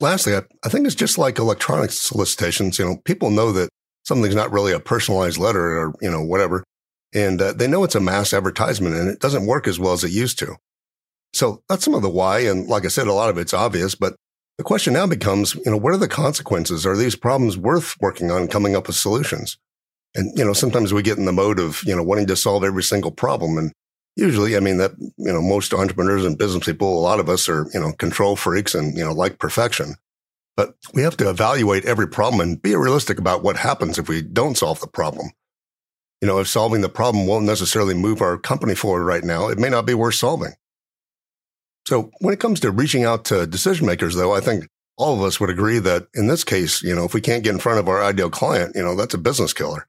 Lastly, 0.00 0.34
I, 0.34 0.42
I 0.64 0.70
think 0.70 0.86
it's 0.86 0.94
just 0.94 1.18
like 1.18 1.38
electronic 1.38 1.90
solicitations. 1.90 2.78
You 2.78 2.86
know, 2.86 2.96
people 3.04 3.30
know 3.30 3.52
that 3.52 3.68
something's 4.04 4.34
not 4.34 4.50
really 4.50 4.72
a 4.72 4.80
personalized 4.80 5.38
letter 5.38 5.78
or, 5.78 5.94
you 6.00 6.10
know, 6.10 6.22
whatever. 6.22 6.64
And 7.12 7.40
uh, 7.40 7.52
they 7.52 7.68
know 7.68 7.84
it's 7.84 7.94
a 7.94 8.00
mass 8.00 8.32
advertisement 8.32 8.94
and 8.94 9.10
it 9.10 9.20
doesn't 9.20 9.46
work 9.46 9.68
as 9.68 9.78
well 9.78 9.92
as 9.92 10.04
it 10.04 10.10
used 10.10 10.38
to. 10.38 10.56
So 11.34 11.62
that's 11.68 11.84
some 11.84 11.94
of 11.94 12.02
the 12.02 12.08
why. 12.08 12.40
And 12.40 12.66
like 12.66 12.86
I 12.86 12.88
said, 12.88 13.08
a 13.08 13.12
lot 13.12 13.28
of 13.28 13.36
it's 13.36 13.52
obvious, 13.52 13.94
but 13.94 14.16
the 14.60 14.64
question 14.64 14.92
now 14.92 15.06
becomes, 15.06 15.54
you 15.54 15.70
know, 15.70 15.78
what 15.78 15.94
are 15.94 15.96
the 15.96 16.06
consequences? 16.06 16.84
Are 16.84 16.94
these 16.94 17.16
problems 17.16 17.56
worth 17.56 17.98
working 17.98 18.30
on 18.30 18.46
coming 18.46 18.76
up 18.76 18.88
with 18.88 18.96
solutions? 18.96 19.56
And, 20.14 20.36
you 20.36 20.44
know, 20.44 20.52
sometimes 20.52 20.92
we 20.92 21.00
get 21.00 21.16
in 21.16 21.24
the 21.24 21.32
mode 21.32 21.58
of, 21.58 21.82
you 21.86 21.96
know, 21.96 22.02
wanting 22.02 22.26
to 22.26 22.36
solve 22.36 22.62
every 22.62 22.82
single 22.82 23.10
problem. 23.10 23.56
And 23.56 23.72
usually, 24.16 24.58
I 24.58 24.60
mean, 24.60 24.76
that, 24.76 24.90
you 24.98 25.32
know, 25.32 25.40
most 25.40 25.72
entrepreneurs 25.72 26.26
and 26.26 26.36
business 26.36 26.66
people, 26.66 26.98
a 26.98 27.00
lot 27.00 27.20
of 27.20 27.30
us 27.30 27.48
are, 27.48 27.70
you 27.72 27.80
know, 27.80 27.92
control 27.92 28.36
freaks 28.36 28.74
and, 28.74 28.94
you 28.98 29.02
know, 29.02 29.14
like 29.14 29.38
perfection. 29.38 29.94
But 30.58 30.74
we 30.92 31.00
have 31.00 31.16
to 31.16 31.30
evaluate 31.30 31.86
every 31.86 32.06
problem 32.06 32.42
and 32.42 32.60
be 32.60 32.76
realistic 32.76 33.18
about 33.18 33.42
what 33.42 33.56
happens 33.56 33.98
if 33.98 34.10
we 34.10 34.20
don't 34.20 34.58
solve 34.58 34.80
the 34.80 34.88
problem. 34.88 35.30
You 36.20 36.28
know, 36.28 36.38
if 36.38 36.48
solving 36.48 36.82
the 36.82 36.90
problem 36.90 37.26
won't 37.26 37.46
necessarily 37.46 37.94
move 37.94 38.20
our 38.20 38.36
company 38.36 38.74
forward 38.74 39.04
right 39.04 39.24
now, 39.24 39.48
it 39.48 39.58
may 39.58 39.70
not 39.70 39.86
be 39.86 39.94
worth 39.94 40.16
solving. 40.16 40.52
So 41.90 42.12
when 42.20 42.32
it 42.32 42.38
comes 42.38 42.60
to 42.60 42.70
reaching 42.70 43.02
out 43.02 43.24
to 43.24 43.48
decision 43.48 43.84
makers, 43.84 44.14
though, 44.14 44.32
I 44.32 44.38
think 44.38 44.68
all 44.96 45.12
of 45.12 45.22
us 45.22 45.40
would 45.40 45.50
agree 45.50 45.80
that 45.80 46.06
in 46.14 46.28
this 46.28 46.44
case, 46.44 46.84
you 46.84 46.94
know, 46.94 47.02
if 47.02 47.14
we 47.14 47.20
can't 47.20 47.42
get 47.42 47.52
in 47.52 47.58
front 47.58 47.80
of 47.80 47.88
our 47.88 48.00
ideal 48.00 48.30
client, 48.30 48.76
you 48.76 48.82
know, 48.84 48.94
that's 48.94 49.12
a 49.12 49.18
business 49.18 49.52
killer. 49.52 49.88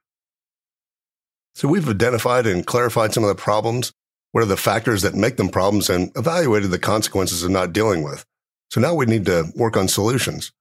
So 1.54 1.68
we've 1.68 1.88
identified 1.88 2.48
and 2.48 2.66
clarified 2.66 3.14
some 3.14 3.24
of 3.24 3.28
the 3.28 3.36
problems. 3.36 3.94
What 4.32 4.42
are 4.42 4.48
the 4.48 4.58
factors 4.58 5.04
that 5.04 5.14
make 5.14 5.38
them 5.38 5.50
problems 5.50 5.92
and 5.92 6.12
evaluated 6.16 6.72
the 6.72 6.80
consequences 6.80 7.44
of 7.44 7.52
not 7.52 7.72
dealing 7.72 8.02
with. 8.02 8.26
So 8.72 8.82
now 8.82 8.96
we 8.96 9.06
need 9.06 9.28
to 9.28 9.52
work 9.56 9.78
on 9.78 9.88
solutions. 9.88 10.52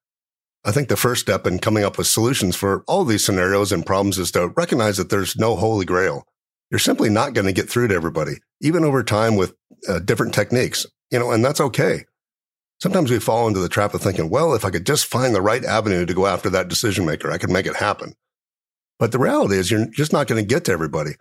I 0.66 0.72
think 0.72 0.90
the 0.90 0.96
first 0.98 1.22
step 1.22 1.46
in 1.46 1.58
coming 1.58 1.84
up 1.84 1.96
with 1.96 2.06
solutions 2.06 2.54
for 2.54 2.84
all 2.86 3.06
these 3.06 3.24
scenarios 3.24 3.72
and 3.72 3.86
problems 3.86 4.18
is 4.18 4.30
to 4.32 4.48
recognize 4.48 4.98
that 4.98 5.08
there's 5.08 5.38
no 5.38 5.56
holy 5.56 5.86
grail. 5.86 6.24
You're 6.70 6.80
simply 6.80 7.08
not 7.08 7.32
going 7.32 7.46
to 7.46 7.54
get 7.54 7.70
through 7.70 7.88
to 7.88 7.94
everybody, 7.94 8.40
even 8.60 8.84
over 8.84 9.02
time 9.02 9.36
with 9.36 9.54
uh, 9.88 10.00
different 10.00 10.34
techniques, 10.34 10.84
you 11.10 11.18
know, 11.18 11.30
and 11.30 11.44
that's 11.44 11.60
okay. 11.60 12.04
Sometimes 12.80 13.10
we 13.10 13.18
fall 13.18 13.46
into 13.46 13.60
the 13.60 13.68
trap 13.68 13.92
of 13.92 14.00
thinking, 14.00 14.30
well, 14.30 14.54
if 14.54 14.64
I 14.64 14.70
could 14.70 14.86
just 14.86 15.06
find 15.06 15.34
the 15.34 15.42
right 15.42 15.64
avenue 15.64 16.06
to 16.06 16.14
go 16.14 16.26
after 16.26 16.48
that 16.50 16.68
decision 16.68 17.04
maker, 17.04 17.30
I 17.30 17.38
could 17.38 17.50
make 17.50 17.66
it 17.66 17.76
happen. 17.76 18.14
But 18.98 19.12
the 19.12 19.18
reality 19.18 19.56
is 19.56 19.70
you're 19.70 19.86
just 19.86 20.12
not 20.12 20.26
going 20.26 20.42
to 20.42 20.46
get 20.46 20.64
to 20.64 20.72
everybody. 20.72 21.12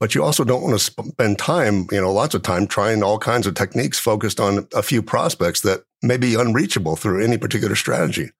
But 0.00 0.14
you 0.14 0.22
also 0.22 0.44
don't 0.44 0.62
want 0.62 0.78
to 0.78 1.02
spend 1.12 1.38
time, 1.38 1.86
you 1.90 2.00
know, 2.00 2.12
lots 2.12 2.34
of 2.34 2.42
time 2.42 2.66
trying 2.66 3.02
all 3.02 3.18
kinds 3.18 3.46
of 3.46 3.54
techniques 3.54 3.98
focused 3.98 4.38
on 4.38 4.68
a 4.72 4.82
few 4.82 5.02
prospects 5.02 5.60
that 5.62 5.84
may 6.02 6.16
be 6.16 6.36
unreachable 6.36 6.94
through 6.94 7.24
any 7.24 7.36
particular 7.36 7.74
strategy. 7.74 8.30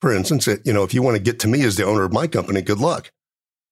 For 0.00 0.14
instance, 0.14 0.46
you 0.64 0.72
know, 0.72 0.84
if 0.84 0.94
you 0.94 1.02
want 1.02 1.16
to 1.16 1.22
get 1.22 1.40
to 1.40 1.48
me 1.48 1.62
as 1.64 1.76
the 1.76 1.84
owner 1.84 2.04
of 2.04 2.12
my 2.12 2.26
company, 2.26 2.62
good 2.62 2.78
luck. 2.78 3.10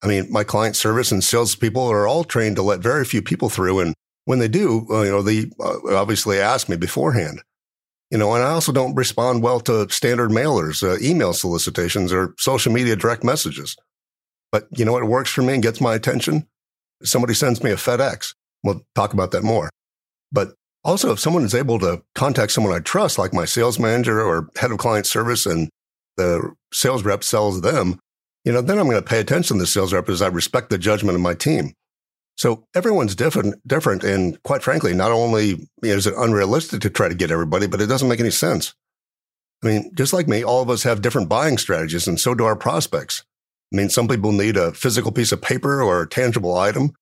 I 0.02 0.09
mean, 0.09 0.30
my 0.30 0.44
client 0.44 0.76
service 0.76 1.12
and 1.12 1.23
salespeople 1.23 1.87
are 1.87 2.06
all 2.06 2.25
trained 2.25 2.56
to 2.56 2.62
let 2.62 2.80
very 2.80 3.04
few 3.04 3.23
people 3.23 3.49
through. 3.49 3.80
And 3.80 3.94
when 4.30 4.38
they 4.38 4.46
do, 4.46 4.87
you 4.88 5.10
know, 5.10 5.22
they 5.22 5.50
uh, 5.58 5.96
obviously 5.96 6.38
ask 6.38 6.68
me 6.68 6.76
beforehand. 6.76 7.42
You 8.12 8.18
know, 8.18 8.32
and 8.32 8.44
I 8.44 8.50
also 8.50 8.70
don't 8.70 8.94
respond 8.94 9.42
well 9.42 9.58
to 9.62 9.88
standard 9.90 10.30
mailers, 10.30 10.84
uh, 10.84 11.04
email 11.04 11.32
solicitations, 11.32 12.12
or 12.12 12.37
social 12.38 12.72
media 12.72 12.94
direct 12.94 13.25
messages. 13.25 13.76
But 14.52 14.68
you 14.70 14.84
know 14.84 14.92
what 14.92 15.02
works 15.02 15.32
for 15.32 15.42
me 15.42 15.54
and 15.54 15.62
gets 15.64 15.80
my 15.80 15.96
attention? 15.96 16.46
Somebody 17.02 17.34
sends 17.34 17.60
me 17.64 17.72
a 17.72 17.76
FedEx. 17.76 18.34
We'll 18.62 18.87
talk 18.94 19.12
about 19.14 19.32
that 19.32 19.42
more. 19.42 19.68
But 20.30 20.54
also, 20.84 21.10
if 21.10 21.18
someone 21.18 21.42
is 21.42 21.54
able 21.54 21.80
to 21.80 22.00
contact 22.14 22.52
someone 22.52 22.72
I 22.72 22.78
trust, 22.78 23.18
like 23.18 23.34
my 23.34 23.46
sales 23.46 23.80
manager 23.80 24.20
or 24.22 24.49
head 24.54 24.70
of 24.70 24.78
client 24.78 25.06
service, 25.06 25.44
and 25.44 25.68
the 26.16 26.54
sales 26.72 27.02
rep 27.02 27.25
sells 27.25 27.62
them, 27.62 27.99
you 28.44 28.52
know, 28.52 28.60
then 28.60 28.78
I'm 28.78 28.87
going 28.87 28.96
to 28.96 29.02
pay 29.02 29.18
attention 29.18 29.56
to 29.56 29.62
the 29.62 29.66
sales 29.66 29.92
rep 29.92 30.08
as 30.08 30.22
I 30.22 30.28
respect 30.28 30.70
the 30.70 30.78
judgment 30.78 31.16
of 31.16 31.20
my 31.20 31.34
team. 31.34 31.72
So 32.40 32.64
everyone's 32.75 33.14
different, 33.14 33.56
different. 33.68 34.02
And 34.02 34.42
quite 34.44 34.62
frankly, 34.62 34.94
not 34.94 35.11
only 35.11 35.68
is 35.82 36.06
it 36.06 36.14
unrealistic 36.16 36.80
to 36.80 36.88
try 36.88 37.06
to 37.06 37.14
get 37.14 37.30
everybody, 37.30 37.66
but 37.66 37.82
it 37.82 37.87
doesn't 37.87 38.09
make 38.09 38.18
any 38.18 38.30
sense. 38.30 38.75
I 39.62 39.66
mean, 39.66 39.90
just 39.94 40.14
like 40.14 40.26
me, 40.26 40.42
all 40.42 40.62
of 40.62 40.70
us 40.70 40.82
have 40.85 41.02
different 41.02 41.28
buying 41.28 41.59
strategies 41.59 42.09
and 42.09 42.18
so 42.18 42.35
do 42.35 42.47
our 42.47 42.56
prospects. 42.56 43.23
I 43.70 43.76
mean, 43.76 43.90
some 43.90 44.09
people 44.09 44.32
need 44.32 44.56
a 44.56 44.73
physical 44.73 45.12
piece 45.12 45.32
of 45.32 45.42
paper 45.42 45.82
or 45.82 46.00
a 46.00 46.09
tangible 46.09 46.56
item. 46.56 46.92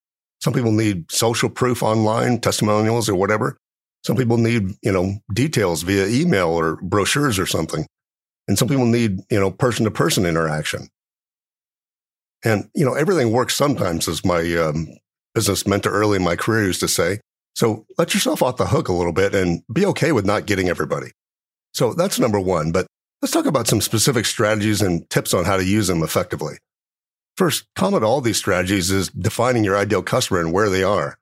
Some 0.43 0.55
people 0.55 0.73
need 0.73 1.09
social 1.09 1.49
proof 1.49 1.85
online, 1.85 2.41
testimonials 2.41 3.09
or 3.09 3.15
whatever. 3.15 3.57
Some 4.05 4.17
people 4.17 4.39
need, 4.39 4.73
you 4.83 4.91
know, 4.91 5.21
details 5.33 5.85
via 5.85 6.09
email 6.09 6.49
or 6.49 6.81
brochures 6.83 7.39
or 7.39 7.47
something. 7.47 7.87
And 8.49 8.59
some 8.59 8.67
people 8.67 8.87
need, 8.87 9.21
you 9.31 9.39
know, 9.39 9.53
person 9.53 9.85
to 9.85 9.93
person 9.93 10.27
interaction. 10.27 10.89
And, 12.45 12.69
you 12.75 12.85
know, 12.85 12.95
everything 12.95 13.31
works 13.31 13.55
sometimes, 13.55 14.09
as 14.09 14.25
my 14.25 14.43
um, 14.57 14.89
business 15.35 15.67
mentor 15.67 15.91
early 15.91 16.17
in 16.17 16.25
my 16.25 16.37
career 16.37 16.65
used 16.65 16.81
to 16.81 16.89
say. 16.89 17.21
So 17.55 17.87
let 17.97 18.15
yourself 18.15 18.43
off 18.43 18.57
the 18.57 18.67
hook 18.67 18.89
a 18.89 18.93
little 18.93 19.13
bit 19.13 19.35
and 19.35 19.63
be 19.73 19.85
okay 19.87 20.13
with 20.13 20.25
not 20.25 20.47
getting 20.47 20.69
everybody. 20.69 21.11
So 21.75 21.93
that's 21.93 22.19
number 22.19 22.41
one. 22.41 22.73
But 22.73 22.87
let's 23.21 23.33
talk 23.33 23.47
about 23.47 23.67
some 23.67 23.81
specific 23.81 24.27
strategies 24.27 24.81
and 24.81 25.09
tips 25.11 25.35
on 25.35 25.45
how 25.45 25.57
to 25.57 25.65
use 25.65 25.89
them 25.89 26.03
effectively. 26.03 26.57
First, 27.37 27.67
common 27.77 28.01
to 28.01 28.07
all 28.07 28.21
these 28.21 28.37
strategies 28.37 28.91
is 28.91 29.09
defining 29.11 29.65
your 29.65 29.77
ideal 29.77 30.03
customer 30.03 30.41
and 30.41 30.53
where 30.53 30.69
they 30.69 30.83
are. 30.83 31.19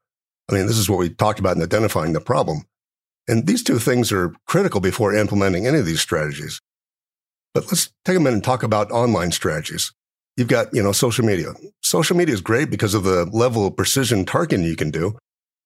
I 0.51 0.55
mean, 0.55 0.67
this 0.67 0.79
is 0.79 0.89
what 0.89 0.99
we 0.99 1.11
talked 1.11 1.41
about 1.41 1.57
in 1.57 1.63
identifying 1.63 2.13
the 2.13 2.21
problem. 2.21 2.65
And 3.29 3.47
these 3.47 3.63
two 3.63 3.79
things 3.79 4.13
are 4.13 4.35
critical 4.47 4.81
before 4.81 5.15
implementing 5.15 5.67
any 5.67 5.79
of 5.79 5.87
these 5.87 6.01
strategies. 6.01 6.61
But 7.53 7.65
let's 7.67 7.91
take 8.05 8.17
a 8.17 8.21
minute 8.21 8.35
and 8.35 8.45
talk 8.45 8.63
about 8.63 8.91
online 8.91 9.33
strategies. 9.33 9.93
You've 10.37 10.49
got, 10.49 10.75
you 10.75 10.83
know, 10.83 10.93
social 10.93 11.25
media. 11.25 11.55
Social 11.83 12.17
media 12.17 12.35
is 12.35 12.41
great 12.41 12.71
because 12.71 12.95
of 12.95 13.05
the 13.05 13.25
level 13.33 13.67
of 13.67 13.77
precision 13.77 14.25
targeting 14.25 14.67
you 14.67 14.77
can 14.77 14.91
do. 14.91 15.17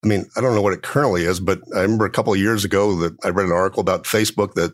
I 0.04 0.06
mean, 0.06 0.26
I 0.36 0.40
don't 0.40 0.54
know 0.54 0.62
what 0.62 0.72
it 0.72 0.82
currently 0.82 1.24
is, 1.24 1.40
but 1.40 1.60
I 1.74 1.80
remember 1.80 2.06
a 2.06 2.10
couple 2.10 2.32
of 2.32 2.38
years 2.38 2.64
ago 2.64 2.94
that 2.96 3.16
I 3.24 3.28
read 3.28 3.46
an 3.46 3.52
article 3.52 3.80
about 3.80 4.04
Facebook 4.04 4.54
that, 4.54 4.72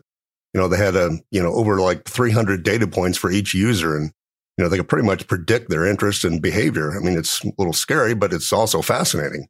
you 0.53 0.61
know, 0.61 0.67
they 0.67 0.77
had 0.77 0.95
a, 0.95 1.19
you 1.31 1.41
know, 1.41 1.53
over 1.53 1.79
like 1.79 2.05
300 2.05 2.63
data 2.63 2.87
points 2.87 3.17
for 3.17 3.31
each 3.31 3.53
user 3.53 3.97
and, 3.97 4.11
you 4.57 4.63
know, 4.63 4.69
they 4.69 4.77
could 4.77 4.87
pretty 4.87 5.05
much 5.05 5.27
predict 5.27 5.69
their 5.69 5.85
interest 5.85 6.23
and 6.23 6.41
behavior. 6.41 6.95
I 6.95 7.03
mean, 7.03 7.17
it's 7.17 7.43
a 7.43 7.51
little 7.57 7.73
scary, 7.73 8.13
but 8.13 8.33
it's 8.33 8.53
also 8.53 8.81
fascinating. 8.81 9.47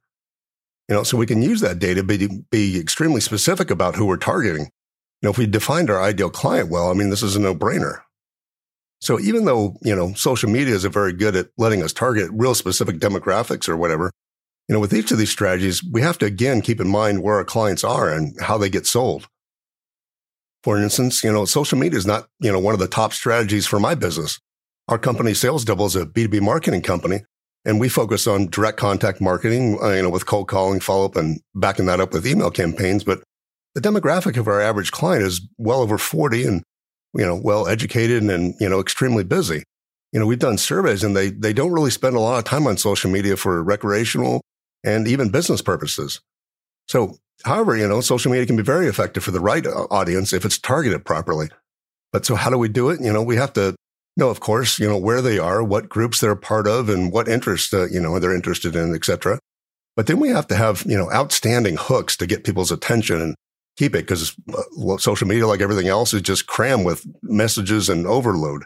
You 0.90 0.96
know, 0.96 1.04
so 1.04 1.18
we 1.18 1.26
can 1.26 1.42
use 1.42 1.62
that 1.62 1.80
data, 1.80 2.02
be, 2.04 2.30
be 2.50 2.80
extremely 2.80 3.20
specific 3.20 3.70
about 3.70 3.96
who 3.96 4.06
we're 4.06 4.18
targeting. 4.18 4.64
You 4.64 5.28
know, 5.28 5.30
if 5.30 5.38
we 5.38 5.46
defined 5.46 5.90
our 5.90 6.02
ideal 6.02 6.30
client 6.30 6.70
well, 6.70 6.90
I 6.90 6.94
mean, 6.94 7.10
this 7.10 7.24
is 7.24 7.36
a 7.36 7.42
no 7.42 7.54
brainer. 7.54 8.00
So 9.00 9.20
even 9.20 9.46
though, 9.46 9.78
you 9.84 9.96
know, 9.96 10.14
social 10.14 10.50
media 10.50 10.74
is 10.74 10.84
very 10.86 11.14
good 11.14 11.36
at 11.36 11.50
letting 11.58 11.84
us 11.84 11.94
target 11.94 12.30
real 12.34 12.56
specific 12.56 12.98
demographics 12.98 13.70
or 13.70 13.78
whatever, 13.78 14.12
you 14.68 14.74
know, 14.74 14.80
with 14.80 14.94
each 14.94 15.12
of 15.12 15.18
these 15.18 15.30
strategies, 15.30 15.84
we 15.84 16.02
have 16.02 16.18
to 16.18 16.26
again 16.26 16.62
keep 16.62 16.82
in 16.82 16.88
mind 16.88 17.24
where 17.24 17.36
our 17.36 17.46
clients 17.46 17.84
are 17.84 18.12
and 18.12 18.36
how 18.42 18.58
they 18.58 18.70
get 18.70 18.86
sold. 18.86 19.28
For 20.64 20.78
instance, 20.82 21.24
you 21.24 21.32
know, 21.32 21.46
social 21.46 21.78
media 21.78 21.98
is 21.98 22.06
not, 22.06 22.28
you 22.40 22.52
know, 22.52 22.60
one 22.60 22.74
of 22.74 22.80
the 22.80 22.88
top 22.88 23.14
strategies 23.14 23.66
for 23.66 23.80
my 23.80 23.96
business. 23.96 24.40
Our 24.90 24.98
company 24.98 25.34
Sales 25.34 25.64
Double 25.64 25.86
is 25.86 25.96
a 25.96 26.06
B2B 26.06 26.42
marketing 26.42 26.82
company, 26.82 27.24
and 27.66 27.80
we 27.80 27.90
focus 27.90 28.28
on 28.28 28.48
direct 28.48 28.78
contact 28.78 29.22
marketing, 29.22 29.78
uh, 29.82 29.92
you 29.92 30.02
know, 30.02 30.10
with 30.10 30.26
cold 30.26 30.48
calling, 30.48 30.80
follow 30.80 31.06
up, 31.06 31.16
and 31.16 31.40
backing 31.56 31.86
that 31.86 32.00
up 32.00 32.14
with 32.14 32.26
email 32.26 32.52
campaigns. 32.52 33.04
But 33.04 33.22
the 33.76 33.82
demographic 33.82 34.38
of 34.38 34.48
our 34.48 34.60
average 34.60 34.92
client 34.92 35.24
is 35.24 35.42
well 35.58 35.82
over 35.82 35.98
40 35.98 36.46
and, 36.46 36.64
you 37.18 37.26
know, 37.26 37.36
well 37.36 37.68
educated 37.68 38.24
and, 38.24 38.54
you 38.60 38.70
know, 38.70 38.80
extremely 38.80 39.24
busy. 39.24 39.64
You 40.14 40.20
know, 40.20 40.26
we've 40.26 40.40
done 40.40 40.58
surveys 40.58 41.04
and 41.04 41.16
they, 41.16 41.30
they 41.32 41.52
don't 41.52 41.74
really 41.74 41.92
spend 41.92 42.16
a 42.16 42.20
lot 42.20 42.38
of 42.38 42.46
time 42.46 42.68
on 42.68 42.78
social 42.78 43.12
media 43.12 43.36
for 43.36 43.62
recreational 43.62 44.42
and 44.84 45.08
even 45.08 45.30
business 45.30 45.62
purposes. 45.62 46.22
So, 46.88 47.18
however, 47.44 47.76
you 47.76 47.88
know, 47.88 48.00
social 48.00 48.32
media 48.32 48.46
can 48.46 48.56
be 48.56 48.64
very 48.64 48.88
effective 48.88 49.24
for 49.24 49.32
the 49.32 49.42
right 49.42 49.66
uh, 49.66 49.88
audience 49.92 50.32
if 50.32 50.46
it's 50.46 50.58
targeted 50.58 51.04
properly. 51.04 51.50
But 52.14 52.26
so 52.26 52.36
how 52.36 52.50
do 52.50 52.58
we 52.58 52.70
do 52.70 52.90
it? 52.90 53.02
You 53.02 53.12
know, 53.12 53.22
we 53.22 53.36
have 53.36 53.52
to 53.54 53.76
know, 54.16 54.30
of 54.30 54.40
course, 54.40 54.80
you 54.80 54.88
know, 54.88 54.98
where 54.98 55.22
they 55.22 55.38
are, 55.38 55.64
what 55.64 55.90
groups 55.90 56.20
they're 56.20 56.36
part 56.36 56.68
of 56.68 56.90
and 56.90 57.12
what 57.12 57.28
interests, 57.28 57.74
uh, 57.74 57.88
you 57.92 58.00
know, 58.00 58.18
they're 58.18 58.34
interested 58.34 58.76
in, 58.76 58.96
et 58.96 59.06
cetera. 59.06 59.40
But 59.96 60.08
then 60.08 60.20
we 60.20 60.30
have 60.30 60.48
to 60.48 60.56
have, 60.56 60.84
you 60.88 60.98
know, 60.98 61.12
outstanding 61.12 61.76
hooks 61.78 62.16
to 62.18 62.26
get 62.26 62.44
people's 62.44 62.72
attention 62.72 63.22
and 63.22 63.36
keep 63.78 63.96
it 63.96 64.06
because 64.06 64.36
uh, 64.54 64.98
social 64.98 65.28
media, 65.28 65.48
like 65.48 65.62
everything 65.62 65.88
else, 65.88 66.14
is 66.14 66.22
just 66.22 66.48
crammed 66.48 66.86
with 66.86 67.06
messages 67.22 67.90
and 67.90 68.06
overload. 68.06 68.66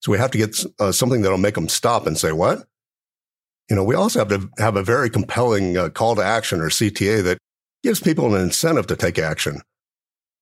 So 0.00 0.12
we 0.12 0.18
have 0.18 0.30
to 0.32 0.38
get 0.38 0.64
uh, 0.78 0.92
something 0.92 1.22
that'll 1.22 1.38
make 1.38 1.54
them 1.54 1.68
stop 1.68 2.06
and 2.06 2.16
say, 2.16 2.32
what? 2.32 2.66
You 3.68 3.76
know, 3.76 3.84
we 3.84 3.94
also 3.94 4.18
have 4.20 4.28
to 4.28 4.48
have 4.58 4.76
a 4.76 4.82
very 4.82 5.10
compelling 5.10 5.76
uh, 5.76 5.90
call 5.90 6.16
to 6.16 6.22
action 6.22 6.60
or 6.60 6.70
CTA 6.70 7.22
that 7.24 7.38
gives 7.82 8.00
people 8.00 8.34
an 8.34 8.40
incentive 8.40 8.86
to 8.86 8.96
take 8.96 9.18
action. 9.18 9.60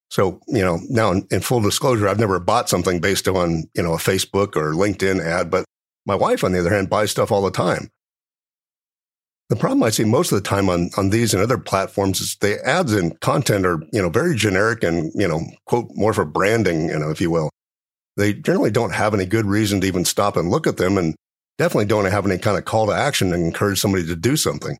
So, 0.08 0.40
you 0.46 0.62
know, 0.62 0.78
now 0.88 1.10
in, 1.10 1.26
in, 1.32 1.40
full 1.40 1.60
disclosure, 1.60 2.06
I've 2.06 2.20
never 2.20 2.38
bought 2.38 2.68
something 2.68 3.00
based 3.00 3.26
on, 3.26 3.64
you 3.74 3.82
know, 3.82 3.94
a 3.94 3.98
Facebook 3.98 4.54
or 4.54 4.72
LinkedIn 4.72 5.20
ad, 5.20 5.50
but 5.50 5.64
my 6.06 6.14
wife, 6.14 6.44
on 6.44 6.52
the 6.52 6.60
other 6.60 6.70
hand, 6.70 6.88
buys 6.88 7.10
stuff 7.10 7.32
all 7.32 7.42
the 7.42 7.50
time. 7.50 7.90
The 9.48 9.56
problem 9.56 9.82
I 9.84 9.90
see 9.90 10.04
most 10.04 10.32
of 10.32 10.42
the 10.42 10.48
time 10.48 10.68
on, 10.68 10.90
on 10.96 11.10
these 11.10 11.32
and 11.32 11.42
other 11.42 11.58
platforms 11.58 12.20
is 12.20 12.36
the 12.40 12.58
ads 12.66 12.92
and 12.92 13.18
content 13.20 13.64
are, 13.64 13.80
you 13.92 14.02
know, 14.02 14.08
very 14.08 14.34
generic 14.34 14.82
and, 14.82 15.12
you 15.14 15.28
know, 15.28 15.40
quote, 15.66 15.88
more 15.94 16.12
for 16.12 16.24
branding, 16.24 16.88
you 16.88 16.98
know, 16.98 17.10
if 17.10 17.20
you 17.20 17.30
will. 17.30 17.50
They 18.16 18.32
generally 18.32 18.72
don't 18.72 18.94
have 18.94 19.14
any 19.14 19.24
good 19.24 19.46
reason 19.46 19.80
to 19.80 19.86
even 19.86 20.04
stop 20.04 20.36
and 20.36 20.50
look 20.50 20.66
at 20.66 20.78
them. 20.78 20.98
And 20.98 21.14
definitely 21.58 21.86
don't 21.86 22.10
have 22.10 22.26
any 22.26 22.38
kind 22.38 22.58
of 22.58 22.64
call 22.64 22.86
to 22.86 22.92
action 22.92 23.32
and 23.32 23.44
encourage 23.44 23.80
somebody 23.80 24.06
to 24.06 24.16
do 24.16 24.36
something. 24.36 24.76